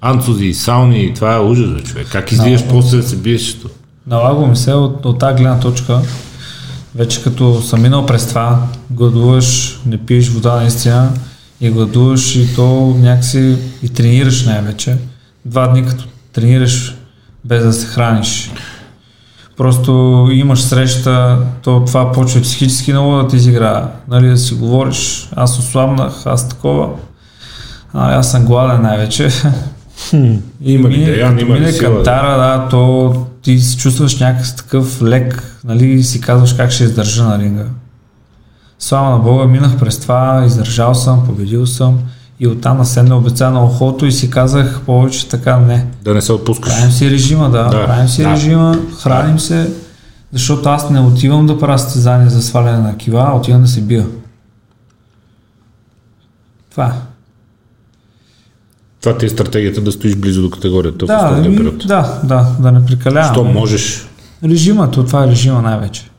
[0.00, 2.06] анцузи и сауни и това е ужас, бе, човек.
[2.08, 2.80] Как излияш Налага.
[2.80, 3.54] после да се биеш?
[3.54, 3.68] то?
[4.06, 6.00] Налага ми се от, от тази гледна точка,
[6.94, 8.58] вече като съм минал през това,
[8.90, 11.10] гладуваш, не пиеш вода наистина
[11.64, 14.96] и гладуваш и то някакси и тренираш най-вече.
[15.44, 16.96] Два дни като тренираш
[17.44, 18.50] без да се храниш.
[19.56, 23.82] Просто имаш среща, то това почва психически много да ти изиграе.
[24.08, 26.88] Нали, да си говориш, аз ослабнах, аз такова.
[27.92, 29.28] А, аз съм гладен най-вече.
[30.62, 35.60] Има ли Деян, има ли сила, кантара, да, то ти се чувстваш някакъв такъв лек,
[35.64, 37.64] нали, и си казваш как ще издържа на ринга.
[38.84, 41.98] Слава на Бога, минах през това, издържал съм, победил съм
[42.40, 45.86] и оттам на седна обеца на ухото и си казах повече така не.
[46.02, 46.72] Да не се отпускаш.
[46.74, 48.30] Правим си режима, да, Да, правим си да.
[48.30, 49.72] режима, храним се,
[50.32, 53.80] защото аз не отивам да правя състезание за сваляне на кива, а отивам да се
[53.80, 54.06] бия.
[56.70, 56.92] Това.
[59.00, 61.86] Това ти е стратегията да стоиш близо до категорията в Да, основния ами, период.
[61.86, 63.34] да, да, да не прекалявам.
[63.34, 64.08] Що можеш?
[64.44, 66.10] Режима, то това е режима най-вече.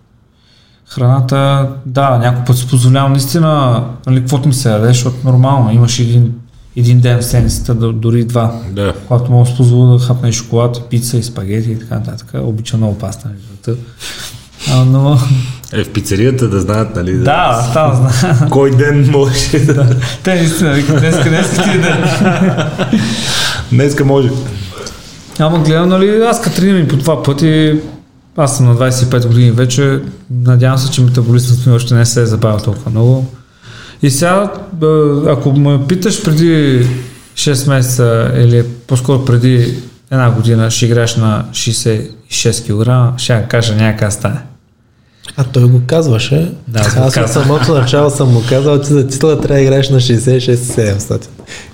[0.90, 6.00] Храната, да, някой път си позволявам наистина, нали, каквото ми се яде, защото нормално, имаш
[6.00, 6.34] един,
[6.78, 8.94] един ден в седмицата, дори два, Да.
[9.08, 11.96] когато мога да си позволя да хапна и шоколад, и пица, и спагети и така
[11.96, 12.28] нататък.
[12.34, 13.30] Обичам много паста.
[14.72, 15.20] А, но,
[15.74, 17.18] Е, в пицарията да знаят, нали?
[17.18, 18.50] да, става, знам.
[18.50, 19.96] Кой ден можеш да...
[20.24, 22.04] Те наистина, викат, днеска, днеска ти е ден.
[23.72, 24.30] Днеска може.
[25.40, 27.80] Ама гледам, нали, аз като тренирам и по това пъти,
[28.38, 32.26] аз съм на 25 години вече, надявам се, че метаболизмът ми още не се е
[32.26, 33.28] забавил толкова много.
[34.02, 34.54] И сега,
[35.28, 36.88] ако ме питаш преди
[37.36, 39.78] 6 месеца или по-скоро преди
[40.12, 44.40] една година ще играеш на 66 кг, ще кажа няма как да стане.
[45.38, 46.52] А той го казваше.
[46.68, 47.42] Да, аз го от казва.
[47.42, 51.28] самото начало съм му казал, че за титла трябва да играеш на 66-700.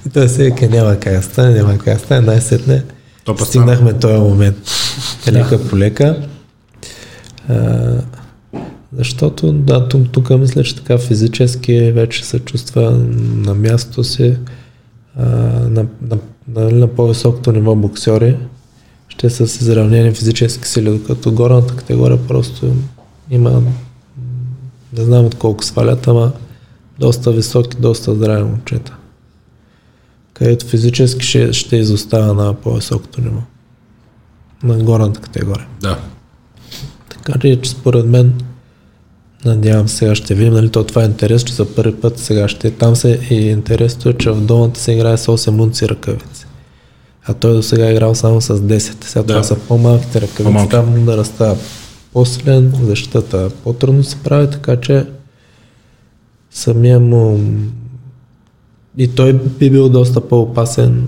[0.08, 2.84] И той се вика, няма как да стане, няма как да стане, най-сетне.
[3.46, 4.58] Стигнахме този момент.
[5.32, 6.16] Лека по лека.
[8.98, 12.92] Защото, да, тук, тук мисля, че така физически вече се чувства
[13.36, 14.38] на място си
[15.16, 15.26] а,
[15.70, 18.38] на, на, на, на по-високото ниво боксери.
[19.08, 22.74] Ще са с изравнени физически сили, докато горната категория просто
[23.30, 23.62] има
[24.98, 26.32] не знам от колко свалят, ама
[27.00, 28.96] доста високи, доста здрави момчета.
[30.34, 33.42] Където физически ще, ще изостава на по-високото ниво.
[34.64, 35.68] На горната категория.
[35.82, 36.00] Да.
[37.26, 38.34] Така че според мен
[39.46, 42.48] надявам се, сега ще видим, нали, то това е интерес, че за първи път сега
[42.48, 46.46] ще там се и интересното е, че в долната се играе с 8 унци ръкавици.
[47.26, 49.04] А той до сега е играл само с 10.
[49.04, 49.28] Сега Да.
[49.28, 50.70] това са по-малките ръкавици, По-малки.
[50.72, 51.56] там да растава
[52.14, 55.06] по-силен, защитата по-трудно се прави, така че
[56.52, 57.40] самия му
[58.98, 61.08] и той би бил доста по-опасен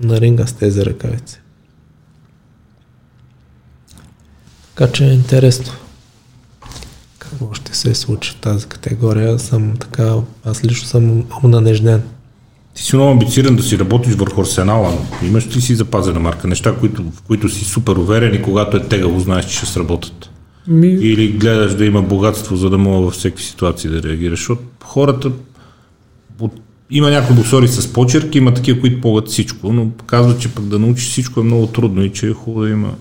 [0.00, 1.40] на ринга с тези ръкавици.
[4.78, 5.72] Така че е интересно.
[7.18, 9.38] Какво ще се случи в тази категория?
[9.38, 10.14] Съм така,
[10.44, 12.02] аз лично съм унанежден.
[12.74, 14.90] Ти си много амбициран да си работиш върху арсенала.
[15.22, 16.48] но Имаш ли си запазена марка?
[16.48, 20.30] Неща, които, в които си супер уверен и когато е тегаво, знаеш, че ще сработят.
[20.66, 24.38] Ми, Или гледаш да има богатство, за да мога във всеки ситуации да реагираш.
[24.38, 25.30] Защото хората...
[26.40, 26.60] от-
[26.90, 30.78] Има някои боксори с почерк, има такива, които могат всичко, но казват, че пък да
[30.78, 32.94] научиш всичко е много трудно и че е хубаво да има.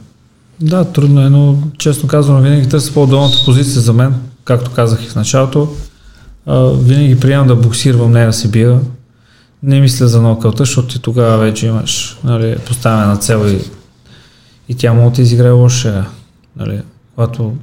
[0.62, 5.10] Да, трудно е, но честно казвам, винаги търся по-долната позиция за мен, както казах и
[5.10, 5.70] в началото.
[6.46, 8.80] А, винаги приемам да боксирам, не да се бия.
[9.64, 13.60] Не мисля за нокаута, защото ти тогава вече имаш нали, поставена цел и,
[14.70, 16.06] и тя може да ти изиграе лоша.
[16.56, 16.82] Нали,
[17.16, 17.54] когато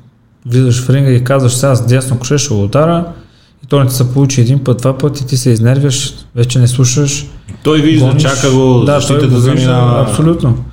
[0.47, 3.13] влизаш в ринга и казваш сега с дясно коше ще го удара
[3.65, 6.69] и то не ти се получи един път, два пъти, ти се изнервяш, вече не
[6.69, 7.27] слушаш,
[7.63, 8.23] Той вижда, гониш.
[8.23, 10.03] чака го, да, защитата заминава.
[10.03, 10.65] Абсолютно.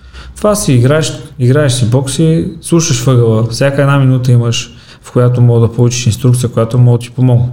[0.41, 3.47] Това си играеш, играеш си бокси, слушаш въгъла.
[3.49, 7.49] Всяка една минута имаш, в която мога да получиш инструкция, която мога да ти помогне.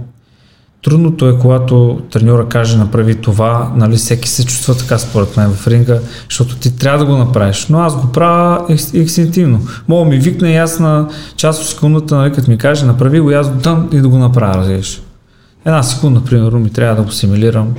[0.83, 5.67] трудното е, когато треньора каже направи това, нали, всеки се чувства така според мен в
[5.67, 7.67] ринга, защото ти трябва да го направиш.
[7.69, 9.61] Но аз го правя инстинктивно.
[9.87, 10.81] Мога ми викне и аз
[11.35, 14.53] част от секундата, нали, като ми каже направи го аз дам и да го направя,
[14.53, 15.01] разбираш.
[15.65, 17.73] Една секунда, примерно, ми трябва да го симулирам.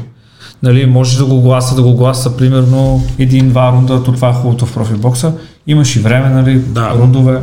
[0.62, 4.66] Нали, може да го гласа, да го гласа, примерно, един-два рунда, то това е хубавото
[4.66, 5.32] в профилбокса.
[5.66, 6.94] Имаш и време, нали, Да.
[6.94, 7.40] рундове.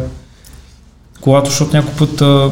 [1.22, 2.50] Когато, защото някой път, а,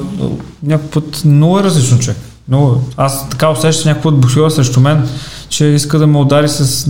[0.63, 2.17] някой път много е различно човек.
[2.47, 2.73] Много.
[2.73, 2.77] е.
[2.97, 5.07] Аз така усещам някой път боксера срещу мен,
[5.49, 6.89] че иска да ме удари с,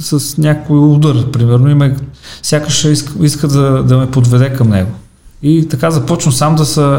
[0.00, 1.96] с някой удар, примерно, и ме,
[2.42, 4.90] сякаш иска, иска да, да ме подведе към него.
[5.42, 6.98] И така започвам сам да се,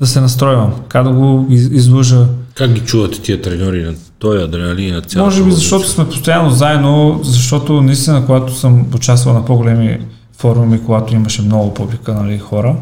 [0.00, 2.26] да се настройвам, как да го из, излъжа.
[2.54, 6.50] Как ги чувате тия треньори на този адреналин на цялата Може би защото сме постоянно
[6.50, 9.98] заедно, защото наистина, когато съм участвал на по-големи
[10.38, 12.76] форуми, когато имаше много публика, нали, хора,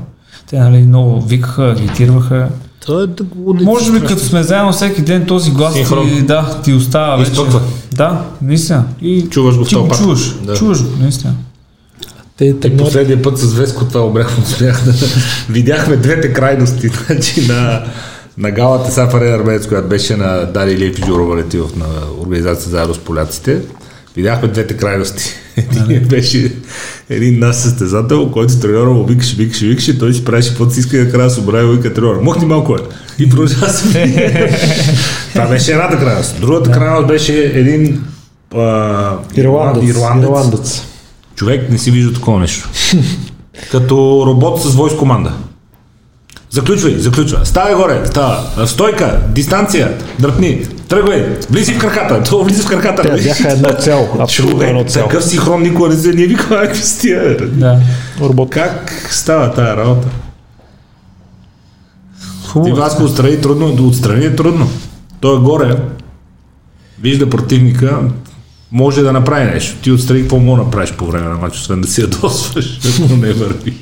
[0.47, 2.49] те нали, много викаха, агитирваха.
[2.81, 6.09] Това е да го не Може би като сме заедно всеки ден, този глас Синхрон.
[6.09, 7.31] ти, да, ти остава вече.
[7.31, 7.61] Изпъква.
[7.93, 8.85] Да, наистина.
[9.03, 10.03] И Чуваш го в ти го тълпата.
[10.03, 10.35] чуваш.
[10.43, 10.55] Да.
[10.55, 11.35] Чуваш го, наистина.
[12.37, 14.83] Те И треньори, последния път с Веско това обрях от смях.
[15.51, 16.89] Видяхме двете крайности.
[17.07, 17.83] Значи на,
[18.39, 21.35] на галата Сафаре Армеец, която беше на Дали Илиев и Джуро
[21.77, 21.87] на
[22.21, 23.61] организация заедно с поляците.
[24.17, 25.25] Видяхме двете крайности.
[25.57, 26.53] Един беше
[27.11, 30.97] един нас състезател, който треньора му викаше, викаше, викаше, той си правеше каквото си иска
[30.97, 32.21] и накрая се обрави и вика треньора.
[32.23, 32.79] Мохни малко е.
[33.19, 34.59] И продължава да се.
[35.33, 36.41] Това беше едната крайност.
[36.41, 38.05] Другата крайност беше един
[38.55, 39.91] а, Ирландец.
[39.91, 40.29] ирландец.
[40.29, 40.83] Ирландец.
[41.35, 42.69] Човек не си вижда такова нещо.
[43.71, 45.33] Като робот с войс команда.
[46.53, 47.45] Заключвай, заключвай.
[47.45, 48.67] Ставай горе, става.
[48.67, 52.23] Стойка, дистанция, дръпни, тръгвай, влизи в краката.
[52.31, 53.03] То влиза в краката.
[53.03, 54.09] Те бяха едно цяло.
[54.19, 55.09] Абсолютно едно цяло.
[55.09, 57.37] такъв синхрон никога не се ние викаме, какви сте?
[57.37, 57.79] Да.
[58.21, 58.51] Робот.
[58.51, 60.09] Как става тая работа?
[62.43, 62.77] Ти Хубаво.
[62.77, 64.71] Васко отстрани трудно, да отстрани е трудно.
[65.21, 65.77] Той е горе,
[67.01, 67.99] вижда противника,
[68.73, 69.77] може да направи нещо.
[69.83, 73.17] Ти отстрани какво мога да направиш по време на матч, освен да си ядосваш, ако
[73.17, 73.75] не върви.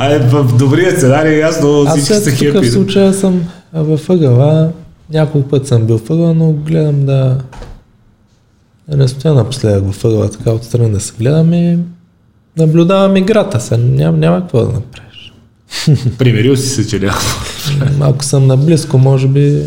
[0.00, 2.52] Ай, в добрия сценарий е ясно, аз всички са хепи.
[2.52, 3.42] такъв случай съм
[3.72, 4.70] във ъгъла.
[5.10, 7.38] Няколко път съм бил в ъгъла, но гледам да,
[8.88, 11.78] не стоя напоследък в ъгъла, така отстрани да се гледам и
[12.56, 13.60] наблюдавам играта.
[13.60, 15.32] Сега ням, няма какво да направиш.
[16.18, 17.18] Примерил си се, че няма.
[18.00, 19.64] Ако съм наблизко, може би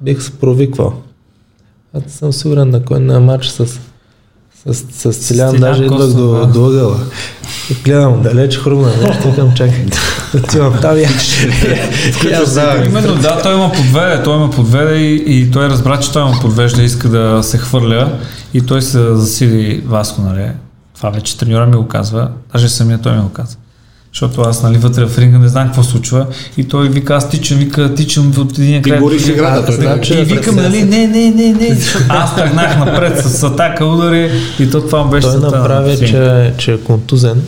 [0.00, 0.94] бих се провиквал.
[1.94, 6.46] Аз съм сигурен на кой на матч с, с, с, с Целян даже идвах до,
[6.46, 7.00] до ъгъла.
[7.70, 9.86] И гледам далеч хрумна, нещо към чакай.
[10.34, 12.56] Отивам там и аз.
[12.86, 16.40] Именно, да, той има подведе, той има подведе и, и той разбра, че той има
[16.40, 18.18] подвежда и иска да се хвърля
[18.54, 20.50] и той се засили Васко, нали?
[20.96, 23.56] Това вече треньора ми го казва, даже самия той ми го казва.
[24.12, 27.58] Защото аз, нали, вътре в ринга не знам какво случва и той вика, аз тичам,
[27.58, 29.00] вика, тичам от един Ти край.
[29.00, 29.42] гориш до другия.
[29.42, 31.78] играта, той значи И е викам, нали, не, не, не, не,
[32.08, 34.30] аз тръгнах напред с атака, удари
[34.60, 37.42] и то това беше Той направи, че, че е контузен.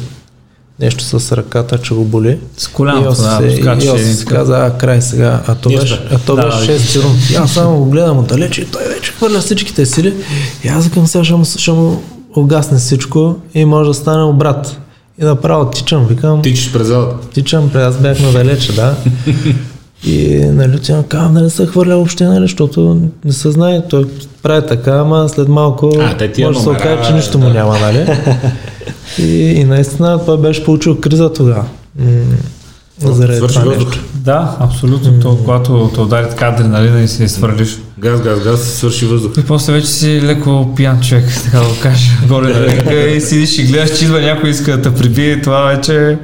[0.80, 2.38] Нещо с ръката, че го боли.
[2.56, 5.40] С И коляното, да, се- скача и си каза, а край сега.
[5.46, 6.64] А то беше, а то Да, беше да.
[6.64, 7.30] шести рунд.
[7.30, 10.14] И аз само го гледам отдалече и той вече хвърля всичките сили.
[10.64, 12.02] И аз викам сега ще му, ще му
[12.36, 14.78] угасне всичко и може да стане обрат.
[15.20, 17.28] И направо тичам, викам, Тичаш през залата.
[17.28, 18.94] тичам, пред аз бях надалече, да.
[20.06, 24.04] И нали, отивам, казвам да не се хвърля въобще, нали, защото не се знае, той
[24.42, 27.44] прави така, ама след малко А, те тия може да се окаже, че нищо му
[27.44, 27.50] да.
[27.54, 28.06] няма, нали?
[29.18, 31.64] И, и наистина той беше получил криза тогава.
[32.98, 33.88] Заради това въздух.
[33.88, 34.04] нещо.
[34.14, 35.20] Да, абсолютно.
[35.20, 37.78] То, когато те удари така адреналина и се свърлиш.
[38.00, 39.32] Газ, газ, газ, свърши въздух.
[39.38, 43.20] И после вече си леко пиян човек, така да го кажа, горе на река и
[43.20, 46.18] седиш и гледаш, че идва някой иска да те прибие това вече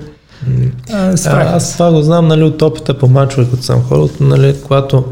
[0.93, 1.15] а, е.
[1.27, 5.05] А, аз това го знам нали, от опита по мачове, като съм ходил, нали, когато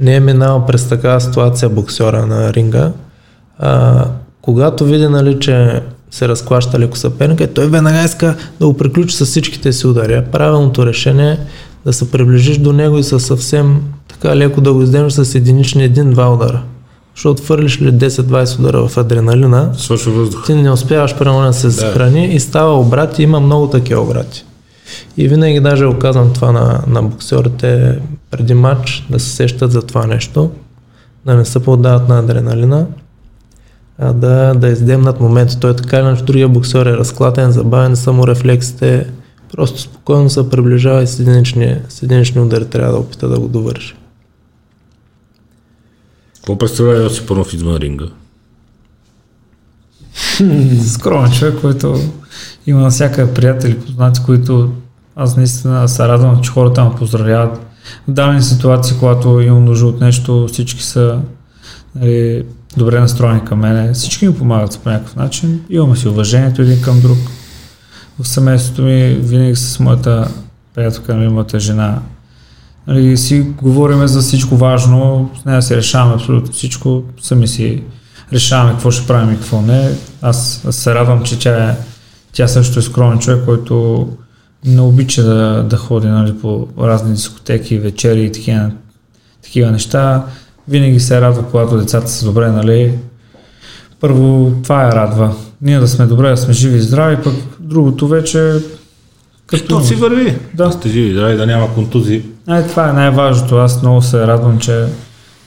[0.00, 2.92] не е минал през такава ситуация боксера на ринга,
[3.58, 4.04] а,
[4.42, 9.24] когато види, нали, че се разклаща леко съперника, той веднага иска да го приключи с
[9.24, 10.22] всичките си удари.
[10.32, 11.38] Правилното решение е
[11.84, 15.84] да се приближиш до него и със съвсем така леко да го издемеш с единични
[15.84, 16.62] един-два удара.
[17.14, 19.72] Защото фърлиш ли 10-20 удара в адреналина,
[20.46, 21.72] ти не успяваш примерно да се Да.
[21.72, 24.44] съхрани и става обрати, има много такива обрати.
[25.16, 27.98] И винаги даже го казвам това на, на боксерите
[28.30, 30.50] преди матч, да се сещат за това нещо,
[31.26, 32.86] да не се поддават на адреналина,
[33.98, 35.60] а да, да издемнат момента.
[35.60, 39.06] Той така или иначе другия боксер е разклатен, забавен са му рефлексите,
[39.52, 43.48] просто спокойно се приближава и с единични, с единични удари трябва да опита да го
[43.48, 43.94] довърши.
[46.36, 48.06] Какво представлява Йосип Панов извън ринга?
[50.86, 52.00] Скромен човек, който
[52.66, 54.70] има навсякъде приятели, познати, които
[55.16, 57.60] аз наистина се радвам, че хората ме поздравяват.
[58.08, 61.20] в дадени ситуации, когато имам нужда от нещо, всички са
[61.94, 62.44] нали,
[62.76, 63.92] добре настроени към мене.
[63.92, 65.60] Всички ми помагат по някакъв начин.
[65.70, 67.18] Имаме си уважението един към друг.
[68.22, 70.28] В семейството ми винаги с моята
[70.74, 72.02] приятелка, нали, моята жена,
[72.86, 77.82] нали, си говориме за всичко важно, с нея си решаваме абсолютно всичко, сами си
[78.32, 79.90] решаваме какво ще правим и какво не.
[80.22, 81.76] Аз, аз се радвам, че тя, е,
[82.32, 84.08] тя също е скромен човек, който
[84.64, 88.70] не обича да, да ходи нали, по разни дискотеки, вечери и такива,
[89.42, 90.24] такива неща.
[90.68, 92.98] Винаги се радва, когато децата са добре, нали.
[94.00, 95.34] Първо, това я радва.
[95.62, 97.34] Ние да сме добре, да сме живи и здрави, пък
[97.70, 98.52] другото вече...
[99.46, 100.38] Като си върви.
[100.54, 100.64] Да.
[100.64, 102.22] Да сте живи, здрави, да няма контузии.
[102.46, 103.56] Ай, това е най-важното.
[103.56, 104.86] Аз много се радвам, че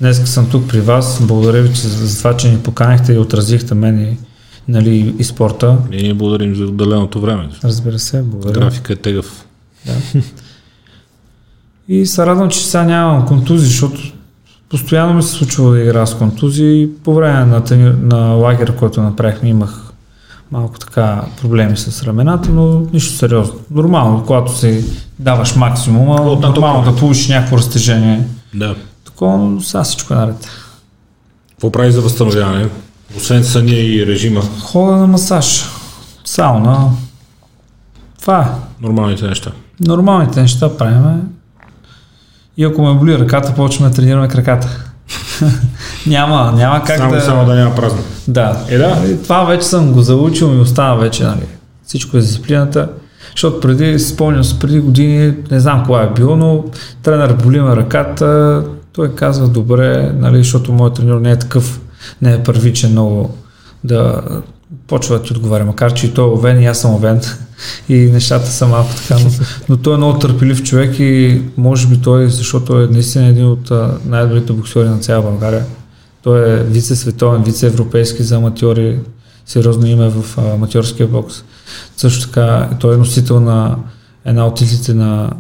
[0.02, 1.20] днес съм тук при вас.
[1.22, 4.18] Благодаря ви че, за това, че ни поканихте и отразихте мен и,
[4.68, 5.78] нали, и спорта.
[5.90, 7.50] Ние ни благодарим за отделеното време.
[7.64, 8.60] Разбира се, благодаря.
[8.60, 9.46] Графика е тегъв.
[11.88, 14.02] И се радвам, че сега нямам контузии, защото
[14.70, 16.90] постоянно ми се случва да игра с контузии.
[17.04, 19.93] По време на, трени- на лагера, който направихме, имах
[20.54, 23.56] малко така проблеми с рамената, но нищо сериозно.
[23.72, 24.86] Нормално, когато си
[25.20, 28.28] даваш максимума, От нормално да получиш някакво разтежение.
[28.54, 28.76] Да.
[29.06, 30.50] Такова, но сега всичко е наред.
[31.50, 32.70] Какво прави за възстановяване?
[33.18, 35.66] Освен съня и режима, Хода на масаж,
[36.26, 36.90] сауна.
[38.22, 38.48] Това е.
[38.82, 39.52] нормалните неща.
[39.80, 41.18] Нормалните неща правиме.
[42.58, 44.84] И ако ме боли ръката, почваме да тренираме краката.
[46.08, 47.22] няма, няма как само, да...
[47.22, 48.00] само да няма празно.
[48.28, 48.66] Да.
[48.70, 48.98] Е, да.
[49.24, 51.46] Това вече съм го заучил и остава вече, нали.
[51.86, 52.90] Всичко е дисциплината.
[53.32, 56.64] Защото преди, спомням се, преди години, не знам кога е било, но
[57.04, 61.82] тренер боли ме ръката, той казва добре, нали, защото моят тренер не е такъв,
[62.22, 63.38] не е първичен много
[63.84, 64.22] да
[64.88, 67.22] почва да ти отговаря, макар че и той е овен и аз съм овен
[67.90, 69.30] и нещата са малко така, но,
[69.70, 73.72] но той е много търпелив човек и може би той, защото е наистина един от
[74.06, 75.66] най-добрите боксери на цяла България.
[76.24, 79.00] Той е вице-световен, вице-европейски за аматьори,
[79.46, 81.44] сериозно име в аматьорския бокс.
[81.98, 83.78] Също така той е носител на
[84.26, 85.32] една от титлите на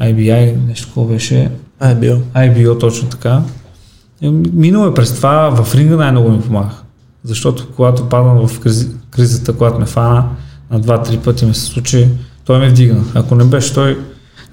[0.00, 1.50] IBI, нещо такова беше.
[1.96, 2.22] Бил.
[2.34, 3.42] IBO точно така.
[4.52, 6.70] Минало е през това, в ринга най-много ми помага.
[7.24, 8.60] Защото когато падам в
[9.10, 10.24] кризата, когато ме фана,
[10.70, 12.08] на два-три пъти ми се случи,
[12.44, 13.04] той ме вдигна.
[13.14, 13.98] Ако не беше той,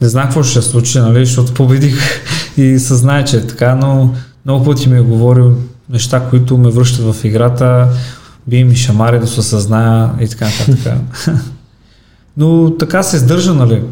[0.02, 1.98] не знам какво ще се случи, нали, защото победих
[2.58, 4.14] и съзнае, че е така, но
[4.46, 5.54] много пъти ми е говорил
[5.90, 7.88] неща, които ме връщат в играта,
[8.48, 10.94] бие ми шамари да се съзная и така нататък.
[12.38, 13.84] но така се издържа, нали.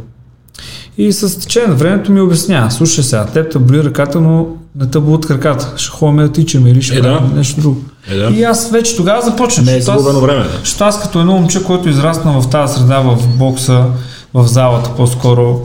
[0.97, 4.89] И с течение на времето ми обясня, слушай сега, теб те боли ръката, но не
[4.89, 5.73] те болят краката.
[5.77, 7.21] Ще ходим да тичаме или ще Е, да.
[7.35, 7.81] нещо друго.
[8.09, 8.29] Е, да.
[8.29, 9.65] И аз вече тогава започнах.
[9.65, 10.43] Не е загубено време.
[10.43, 10.59] Да.
[10.59, 13.85] защото аз като едно момче, което израсна в тази среда, в бокса,
[14.33, 15.61] в залата по-скоро,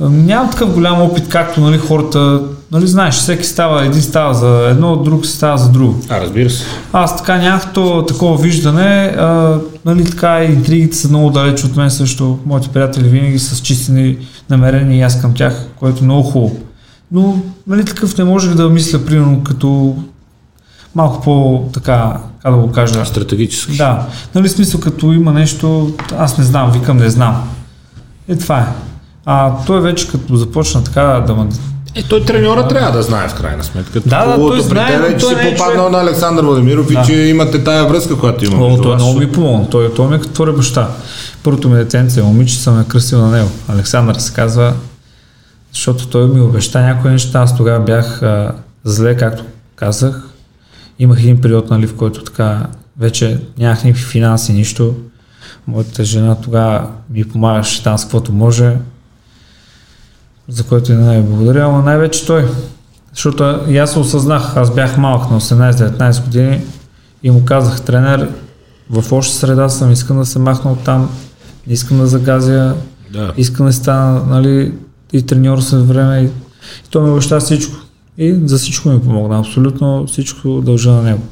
[0.00, 2.42] нямам такъв голям опит, както нали, хората,
[2.72, 6.00] нали, знаеш, всеки става, един става за едно, друг става за друго.
[6.08, 6.64] А, разбира се.
[6.92, 11.90] Аз така нямах то, такова виждане, а, нали, така интригите са много далеч от мен
[11.90, 12.38] също.
[12.46, 14.16] Моите приятели винаги са с чистени
[14.50, 16.56] намерения и аз към тях, което е много хубаво.
[17.12, 19.96] Но, нали, такъв не можех да мисля, примерно, като
[20.94, 23.76] малко по, така, как да го кажа, Стратегически.
[23.76, 27.48] да, нали смисъл като има нещо, аз не знам, викам не знам.
[28.28, 28.66] Е това е.
[29.26, 31.48] А той вече като започна така да ме...
[31.94, 34.00] Е, той треньора трябва да знае в крайна сметка.
[34.00, 35.92] Да, да, той знае, теб е, но че той си е попаднал човек.
[35.92, 37.00] на Александър Владимиров Да.
[37.00, 39.70] и че имате тая връзка, която има О, той много ми помогна.
[39.70, 40.88] Той, той ми е като втори баща.
[41.42, 43.50] Първото ми детенце, момиче съм е кръстил на него.
[43.68, 44.74] Александър се казва,
[45.72, 47.40] защото той ми обеща някои неща.
[47.40, 48.52] Аз тогава бях а,
[48.84, 49.44] зле, както
[49.76, 50.22] казах.
[50.98, 52.66] Имах един период, нали, в който така
[52.98, 54.94] вече нямах никакви финанси, нищо.
[55.66, 58.76] Моята жена тогава ми помагаше там с каквото може,
[60.48, 62.48] за което и не най благодаря, но най-вече той.
[63.14, 66.60] Защото и аз се осъзнах, аз бях малък на 18-19 години
[67.22, 68.28] и му казах, тренер,
[68.90, 71.10] в лоша среда съм, искам да се махна от там,
[71.66, 72.74] не искам да загазя,
[73.12, 73.32] Да.
[73.36, 74.72] искам да стана, нали,
[75.12, 76.20] и треньор след време.
[76.20, 77.76] И, и той ми обеща всичко.
[78.18, 79.38] И за всичко ми помогна.
[79.38, 81.22] Абсолютно всичко дължа на него.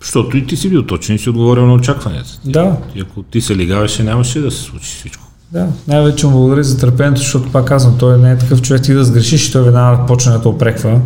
[0.00, 2.30] Защото и ти си бил точен и си отговорил на очакванията.
[2.44, 5.24] Да, И ако ти се лигаваше, нямаше да се случи всичко.
[5.52, 5.68] Да.
[5.88, 9.04] Най-вече му благодаря за търпението, защото пак казвам, той не е такъв човек, ти да
[9.04, 11.00] сгрешиш, той веднага почне да те опреква.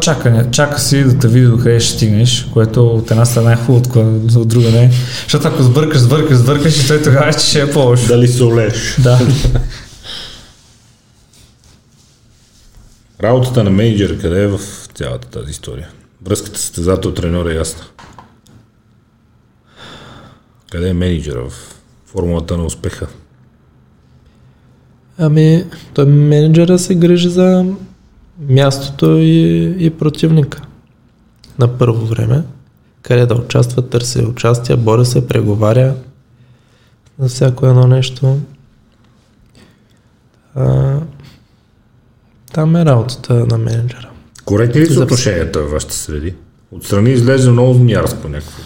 [0.00, 4.10] Чака, чака си да те види докъде ще стигнеш, което от една страна е хубаво,
[4.36, 4.92] от, друга не.
[5.22, 8.08] Защото ако сбъркаш, сбъркаш, сбъркаш и той тогава ще е по-лошо.
[8.08, 8.96] Дали се олееш?
[8.98, 9.18] Да.
[13.22, 14.60] Работата на менеджера къде е в
[14.94, 15.88] цялата тази история?
[16.24, 17.82] Връзката с състезател треньор е ясна.
[20.70, 21.52] Къде е менеджера в
[22.06, 23.06] формулата на успеха?
[25.22, 25.64] Ами,
[25.94, 27.64] той менеджера се грижи за
[28.48, 30.62] мястото и, и противника
[31.58, 32.42] на първо време,
[33.02, 35.94] къде да участва, търси участие, бори се, преговаря
[37.18, 38.38] за всяко едно нещо.
[40.54, 40.96] А,
[42.52, 44.10] там е работата на менеджера.
[44.44, 46.34] Коректни ли са отношенията в вашите среди?
[46.72, 48.62] Отстрани изглежда много змиярско някакво.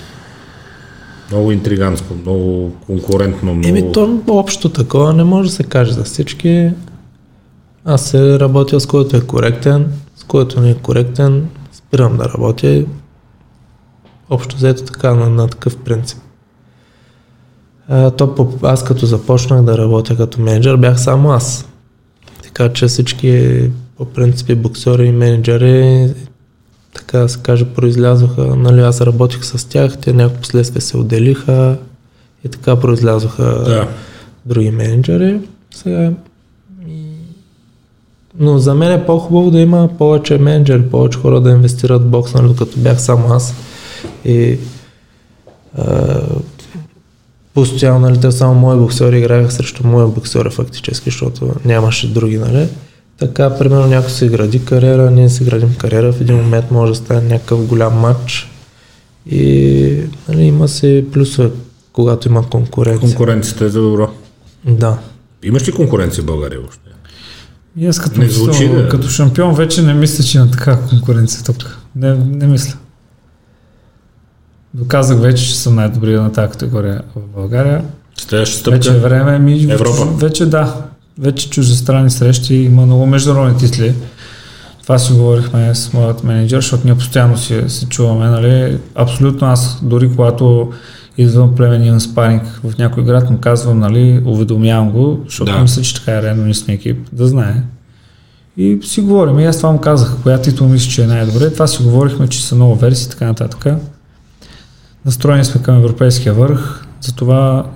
[1.30, 3.68] Много интригантско, много конкурентно, много...
[3.68, 6.70] Еми, то общо такова не може да се каже за всички.
[7.84, 12.84] Аз се работя с който е коректен, с който не е коректен, спирам да работя.
[14.30, 16.18] Общо взето така, на, на такъв принцип.
[17.88, 21.68] А, то, аз като започнах да работя като менеджер, бях само аз.
[22.42, 23.60] Така че всички
[23.96, 26.10] по принципи боксери и менеджери
[26.94, 31.76] така да се каже, произлязоха, нали, аз работих с тях, те някакво последствие се отделиха
[32.44, 33.88] и така произлязоха Да.
[34.46, 35.40] други менеджери.
[35.74, 36.12] Сега.
[38.38, 42.34] Но за мен е по-хубаво да има повече менеджери, повече хора да инвестират в бокс,
[42.34, 43.54] нали, докато бях само аз.
[44.24, 44.58] И
[45.78, 46.20] а,
[47.54, 52.68] постоянно, нали, те само мои боксери играеха срещу моя боксера фактически, защото нямаше други, нали.
[53.18, 56.98] Така, примерно, някой си гради кариера, ние си градим кариера, в един момент може да
[56.98, 58.50] стане някакъв голям матч
[59.30, 61.50] и нали, има си плюсове,
[61.92, 63.00] когато има конкуренция.
[63.00, 64.10] Конкуренцията е за добро.
[64.64, 64.98] Да.
[65.42, 66.90] Имаш ли конкуренция в България въобще?
[67.76, 68.88] И аз като, Не звучи, да.
[68.88, 71.78] като шампион вече не мисля, че има такава конкуренция тук.
[71.96, 72.76] Не, не мисля.
[74.74, 77.84] Доказах вече, че съм най-добрия на тази категория в България.
[78.16, 78.76] Следваща стъпка.
[78.76, 79.72] Вече е време ми...
[79.72, 80.04] Европа.
[80.04, 80.74] Вече да.
[81.18, 83.94] Вече чуждестранни срещи, има много международни титли.
[84.82, 88.78] Това си говорихме с моят менеджер, защото ние постоянно си, се чуваме, нали?
[88.94, 90.72] Абсолютно аз, дори когато
[91.18, 95.58] идвам племен имам спаринг в някой град, му казвам, нали, уведомявам го, защото Да.
[95.58, 97.62] мисля, че така е сме екип, да знае.
[98.56, 99.38] И си говорим.
[99.38, 101.52] И аз това му казах, коя титул мисля, че е най-добре.
[101.52, 103.66] Това си говорихме, че са много версии така нататък.
[105.04, 107.66] Настроени сме към европейския върх, затова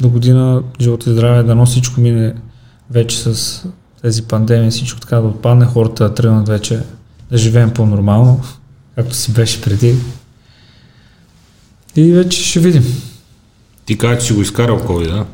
[0.00, 2.34] до година, живота и здраве, дано всичко мине
[2.90, 3.62] вече с
[4.02, 6.82] тези пандемии, всичко така да отпадне, хората да тръгнат вече
[7.30, 8.40] да живеем по-нормално,
[8.94, 9.96] както си беше преди.
[11.96, 12.84] И вече ще видим.
[13.84, 15.26] Ти каза, че си го изкарал COVID, да?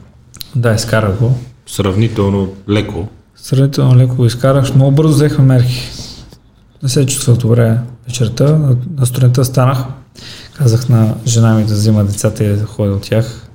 [0.55, 1.39] Да, изкарах го.
[1.67, 3.09] Сравнително леко.
[3.37, 5.91] Сравнително леко го изкарах, много бързо взехме мерки.
[6.83, 8.45] Не се чувствах добре вечерта.
[8.45, 9.85] На, на сутринта станах.
[10.55, 13.46] Казах на жена ми да взима децата и да ходя от тях.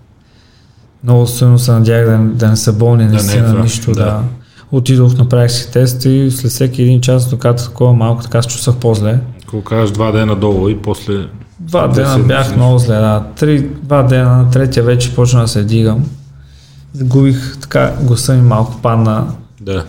[1.04, 4.06] Много силно се надях да, да не са болни, не е това, нищо, да.
[4.06, 4.22] да.
[4.72, 8.76] Отидох, направих си тест и след всеки един час, докато такова малко, така се чувствах
[8.76, 9.20] по-зле.
[9.48, 11.14] Ако кажеш два дена долу и после...
[11.60, 13.24] Два дена седмици бях много зле, да.
[13.36, 16.06] Три, два дена, на третия вече почна да се дигам.
[16.94, 19.28] Загубих така, гласа ми малко падна.
[19.62, 19.86] Да.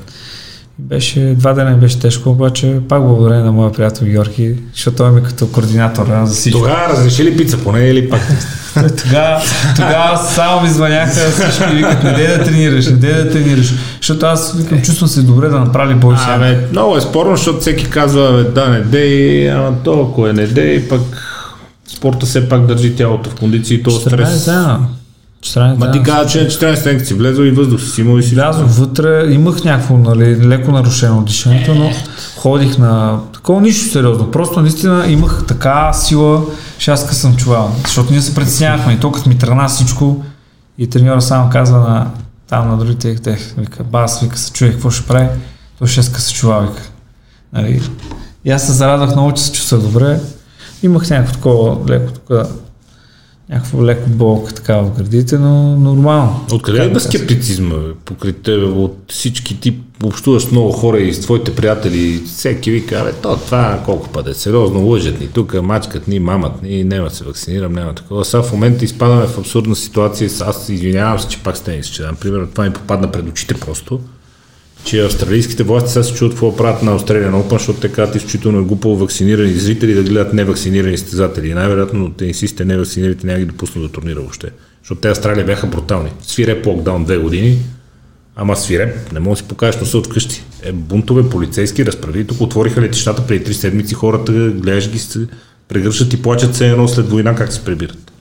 [0.78, 5.10] Беше, два дена ми беше тежко, обаче пак благодарение на моя приятел Георги, защото той
[5.10, 6.58] ми е като координатор за всичко.
[6.58, 8.20] Тогава разреши ли пица поне или пак?
[8.74, 9.42] Тогава,
[9.76, 13.74] тогава само ми звъняха всички и викат, не да тренираш, не да тренираш.
[13.96, 16.34] Защото аз викам, чувствам се добре да направи сега.
[16.34, 20.32] Абе, много е спорно, защото всеки казва, бе, да, не дей, ама то, ако е
[20.32, 21.00] не дей, пък
[21.86, 24.50] спорта все пак държи тялото в кондиции и то 14 стрес.
[25.42, 28.22] 14 Ма ти каза, че на 14 ден си влезъл и въздух си имал и
[28.22, 28.34] си.
[28.34, 31.90] Влязох вътре, имах някакво нали, леко нарушено дишането, но
[32.36, 34.30] ходих на такова нищо сериозно.
[34.30, 36.42] Просто наистина имах така сила,
[36.86, 37.74] къс съм чувал.
[37.84, 40.24] Защото ние се притеснявахме и то ми тръгна всичко
[40.78, 42.10] и треньора само каза на
[42.48, 45.28] там на другите, те, вика, бас, вика, се чуе какво ще прави,
[45.78, 46.82] то ще се чува, вика.
[47.52, 47.82] Нали?
[48.44, 50.20] И аз се зарадвах много, че се чувствах добре.
[50.82, 52.46] Имах някакво такова леко тук,
[53.52, 56.46] някакво леко болка така в гърдите, но нормално.
[56.52, 58.64] Откъде е да скептицизма покрай тебе?
[58.64, 63.82] От всички ти общуваш много хора и с твоите приятели, всеки вика, бе, то това
[63.84, 67.94] колко пъти е сериозно, лъжат ни тук, мачкат ни, мамат ни, няма се вакцинирам, няма
[67.94, 68.24] такова.
[68.24, 72.02] Сега в момента изпадаме в абсурдна ситуация, аз извинявам се, че пак с тенис, че
[72.02, 74.00] дам пример, това ми попадна пред очите просто,
[74.84, 78.58] че австралийските власти сега се чуят какво правят на Australian Open, защото те казват изключително
[78.58, 81.48] е глупо вакцинирани зрители да гледат невакцинирани състезатели.
[81.48, 84.50] И най-вероятно тенисистите невакцинираните няма ги допуснат до турнира въобще.
[84.82, 86.10] Защото те Австралия бяха брутални.
[86.22, 87.58] Свиреп локдаун две години,
[88.36, 90.44] ама свиреп, не мога да си покажеш носа от къщи.
[90.62, 92.26] Е, бунтове, полицейски разправи.
[92.26, 95.26] Тук отвориха летищата преди три седмици, хората, гледаш ги, се
[95.68, 98.12] прегръщат и плачат се едно след война как се прибират.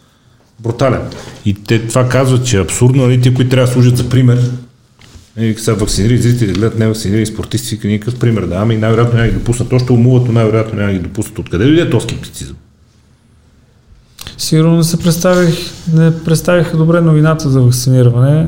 [0.59, 1.01] Брутален.
[1.45, 4.51] И те това казват, че е абсурдно, нали, те, които трябва да служат за пример,
[5.37, 9.73] и са вакцинирани зрители, гледат невакцинирани спортисти, никакъв пример да, ами най-вероятно няма ги допуснат.
[9.73, 11.39] Още умувато най-вероятно няма ги допуснат.
[11.39, 12.55] Откъде дойде този скептицизъм?
[14.37, 15.55] Сигурно не се представих,
[15.93, 18.47] не представиха добре новината за вакциниране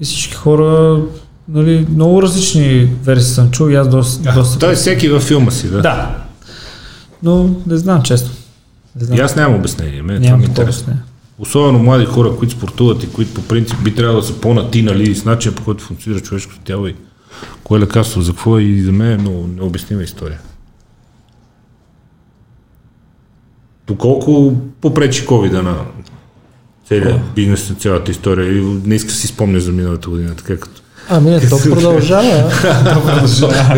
[0.00, 1.00] и всички хора
[1.48, 4.32] нали, много различни версии съм чул и аз доста...
[4.34, 5.80] доста Той е всеки във филма си, да.
[5.80, 6.16] Да.
[7.22, 8.30] Но не знам често.
[9.00, 9.18] Не знам.
[9.18, 10.02] И аз нямам обяснение.
[10.02, 10.62] Това Нямам ми е интересно.
[10.62, 11.02] обяснение.
[11.38, 15.24] Особено млади хора, които спортуват и които по принцип би трябвало да са по-натинали с
[15.24, 16.94] начина по който функционира човешкото тяло и
[17.64, 20.40] кое лекарство за какво е и за мен е много необяснима история.
[23.86, 25.76] Доколко попречи ковида на
[26.88, 30.56] целият бизнес, на цялата история и не иска да си спомня за миналата година, така
[30.56, 32.50] като Ами не, то продължава.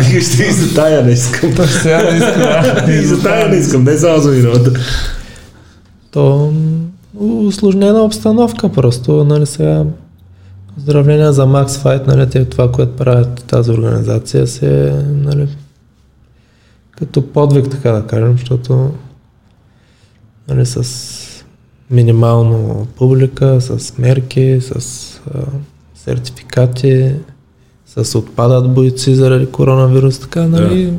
[0.03, 1.53] Ще и за тая не искам.
[1.67, 2.89] Сега не искам.
[2.89, 4.71] И за тая не искам, не само за миналата.
[6.11, 6.53] То
[7.19, 9.85] усложнена обстановка просто, нали сега
[10.75, 15.47] Поздравления за Max Fight, нали, това, което правят тази организация, се, нали,
[16.91, 18.91] като подвиг, така да кажем, защото
[20.47, 21.45] нали, с
[21.91, 24.75] минимално публика, с мерки, с
[25.35, 25.39] а,
[25.95, 27.11] сертификати,
[27.85, 30.93] с отпадат бойци заради коронавирус, така, нали,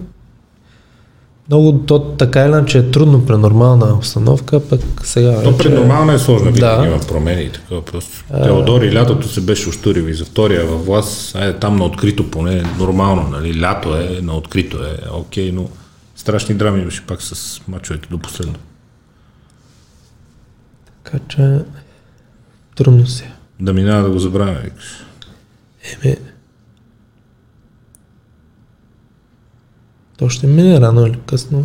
[1.49, 6.13] много, то така или иначе е трудно при нормална обстановка, пък сега То при нормално
[6.13, 6.83] е сложно, Да.
[6.87, 7.81] има промени и така.
[7.83, 11.85] Просто Теодор и лятото се беше ощурил и за втория във власт, айде там на
[11.85, 15.69] открито поне, нормално, нали, лято е, на открито е, окей, но
[16.17, 18.55] страшни драми имаше пак с мачовете до последно.
[21.05, 21.59] Така че
[22.77, 23.25] трудно си.
[23.25, 23.33] е.
[23.61, 24.85] Да минава да го забравя, викаш.
[26.05, 26.17] Еми,
[30.19, 31.65] то ще мине рано или късно.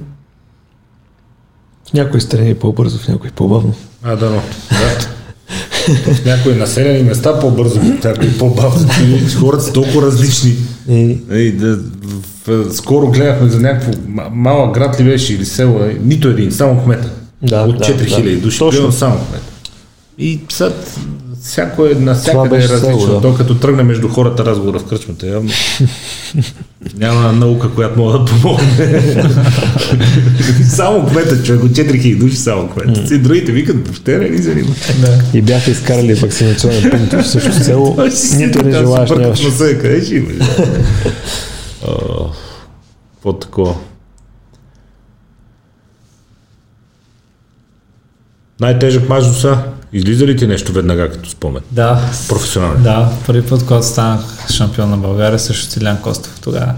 [1.90, 3.73] В някои страни е по-бързо, в някои по-бавно.
[4.03, 4.41] А, да, но.
[4.69, 5.07] Да.
[6.14, 8.88] В някои населени места по-бързо, в някои по-бавно.
[9.40, 10.56] Хората са толкова различни.
[10.90, 11.80] И Ей, да,
[12.48, 16.52] в, скоро гледахме за някакво ма- малък град ли беше или село, е, нито един,
[16.52, 17.10] само кмета.
[17.41, 18.41] Да, От да, 4000 да.
[18.41, 18.91] души, Точно.
[18.91, 19.45] само кмета.
[20.18, 20.72] И сега
[21.44, 23.00] всяко е навсякъде е различно.
[23.00, 23.20] село, да.
[23.20, 25.50] Докато тръгне между хората разговора в кръчмата, явно
[26.98, 29.24] няма наука, която мога да помогне.
[30.70, 33.08] само кмета, човек, от 4000 души само кмета.
[33.08, 34.76] Си другите викат, въобще не ни занимава.
[35.34, 37.98] И бяха изкарали вакцинационен пункт в същото село.
[38.38, 39.10] Нито не желаеш,
[39.60, 40.30] къде ще има?
[41.88, 41.94] А,
[43.14, 43.76] Какво такова?
[48.60, 49.64] Най-тежък мач до сега.
[49.94, 51.62] Излиза ли ти нещо веднага като спомен?
[51.72, 52.84] Да, Професионален.
[52.84, 56.74] да, първи път, когато станах шампион на България, също Стилян Костов тогава.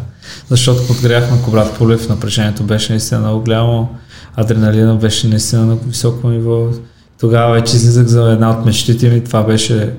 [0.49, 3.90] Защото подгряхме Кобрат Полев, напрежението беше наистина много голямо,
[4.35, 6.68] адреналина беше наистина на високо ниво.
[7.19, 9.94] Тогава вече излизах за една от мечтите ми, това беше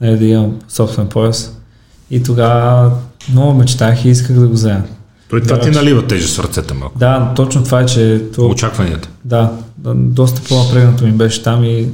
[0.00, 1.52] нали, да имам собствен пояс.
[2.10, 2.90] И тогава
[3.32, 4.82] много мечтах и исках да го взема.
[5.30, 6.98] Той това Да, ти налива тежест в ръцете малко.
[6.98, 9.08] Да, точно това е, че то, Очакванията.
[9.24, 9.52] да,
[9.94, 11.88] доста по-напрегнато ми беше там и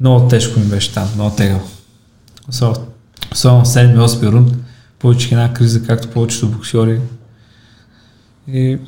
[0.00, 1.68] много тежко ми беше там, много тегаво.
[2.48, 2.86] Особено
[3.32, 4.52] особено в 7-8 рунд
[4.98, 7.00] получих една криза, както повечето боксери.
[8.48, 8.78] И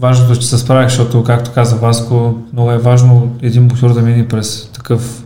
[0.00, 4.02] важното е, че се справях, защото, както каза Васко, много е важно един боксер да
[4.02, 5.24] мине през такъв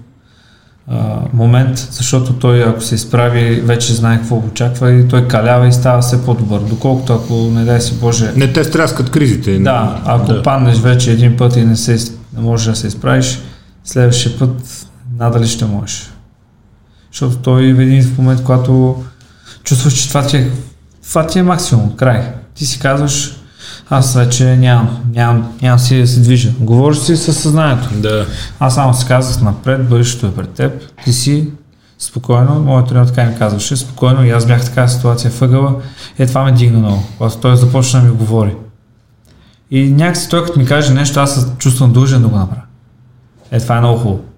[0.89, 5.69] а, момент, защото той, ако се изправи, вече знае какво го очаква и той калява
[5.69, 6.61] и става все по-добър.
[6.61, 9.59] Доколкото, ако не дай си Боже, Не те стряскат кризите.
[9.59, 10.43] да, ако да.
[10.43, 13.41] паднеш вече един път и не, се, не можеш да се изправиш,
[13.85, 14.80] следващия път
[15.21, 16.11] надали ще можеш.
[17.13, 19.05] Защото той в един момент, когато
[19.65, 20.51] чувстваш, че това ти е,
[21.09, 22.33] това ти е максимум, край.
[22.55, 23.37] Ти си казваш,
[23.91, 26.53] аз вече нямам, нямам, нямам си да се движа.
[26.61, 27.89] Говориш си със съзнанието.
[27.95, 28.27] Да.
[28.61, 30.73] Аз само си казах напред, бъдещето е пред теб,
[31.05, 31.49] ти си
[31.99, 35.77] спокойно, моят тренер така ми казваше, спокойно и аз бях в такава ситуация въгъла,
[36.19, 38.55] е това ме дигна много, когато той започна да ми говори.
[39.71, 42.63] И някакси той като ми каже нещо, аз се чувствам дължен да го направя.
[43.51, 44.30] Е, това е много хубаво.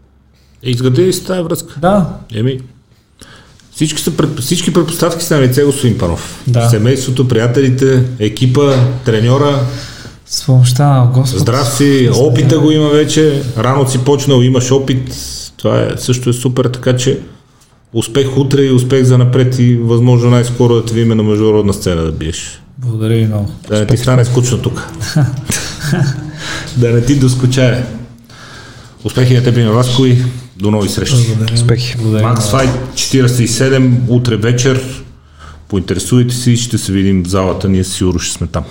[0.62, 1.74] Изгради си тази връзка.
[1.80, 2.60] Да, Еми,
[3.74, 6.42] всички, са, пред- всички предпоставки са на лице, господин Панов.
[6.46, 6.68] Да.
[6.68, 8.74] Семейството, приятелите, екипа,
[9.04, 9.60] треньора,
[10.26, 11.40] с помощта на Господ.
[11.40, 15.16] Здрав си, опита го има вече, рано си почнал, имаш опит,
[15.56, 17.20] това е, също е супер, така че
[17.92, 22.02] успех утре и успех за напред и възможно най-скоро да те видим на международна сцена
[22.04, 22.62] да биеш.
[22.78, 23.50] Благодаря ви много.
[23.68, 24.88] Да не ти стане скучно тук.
[26.76, 27.84] да не ти доскучае.
[29.04, 30.22] Успехи на теб и на Васко и
[30.56, 31.36] до нови срещи.
[31.54, 31.96] Успехи.
[31.98, 32.34] Благодаря.
[32.34, 35.02] Max Fight 47, утре вечер.
[35.68, 37.68] Поинтересуйте се и ще се видим в залата.
[37.68, 38.64] Ние сигурно ще сме там.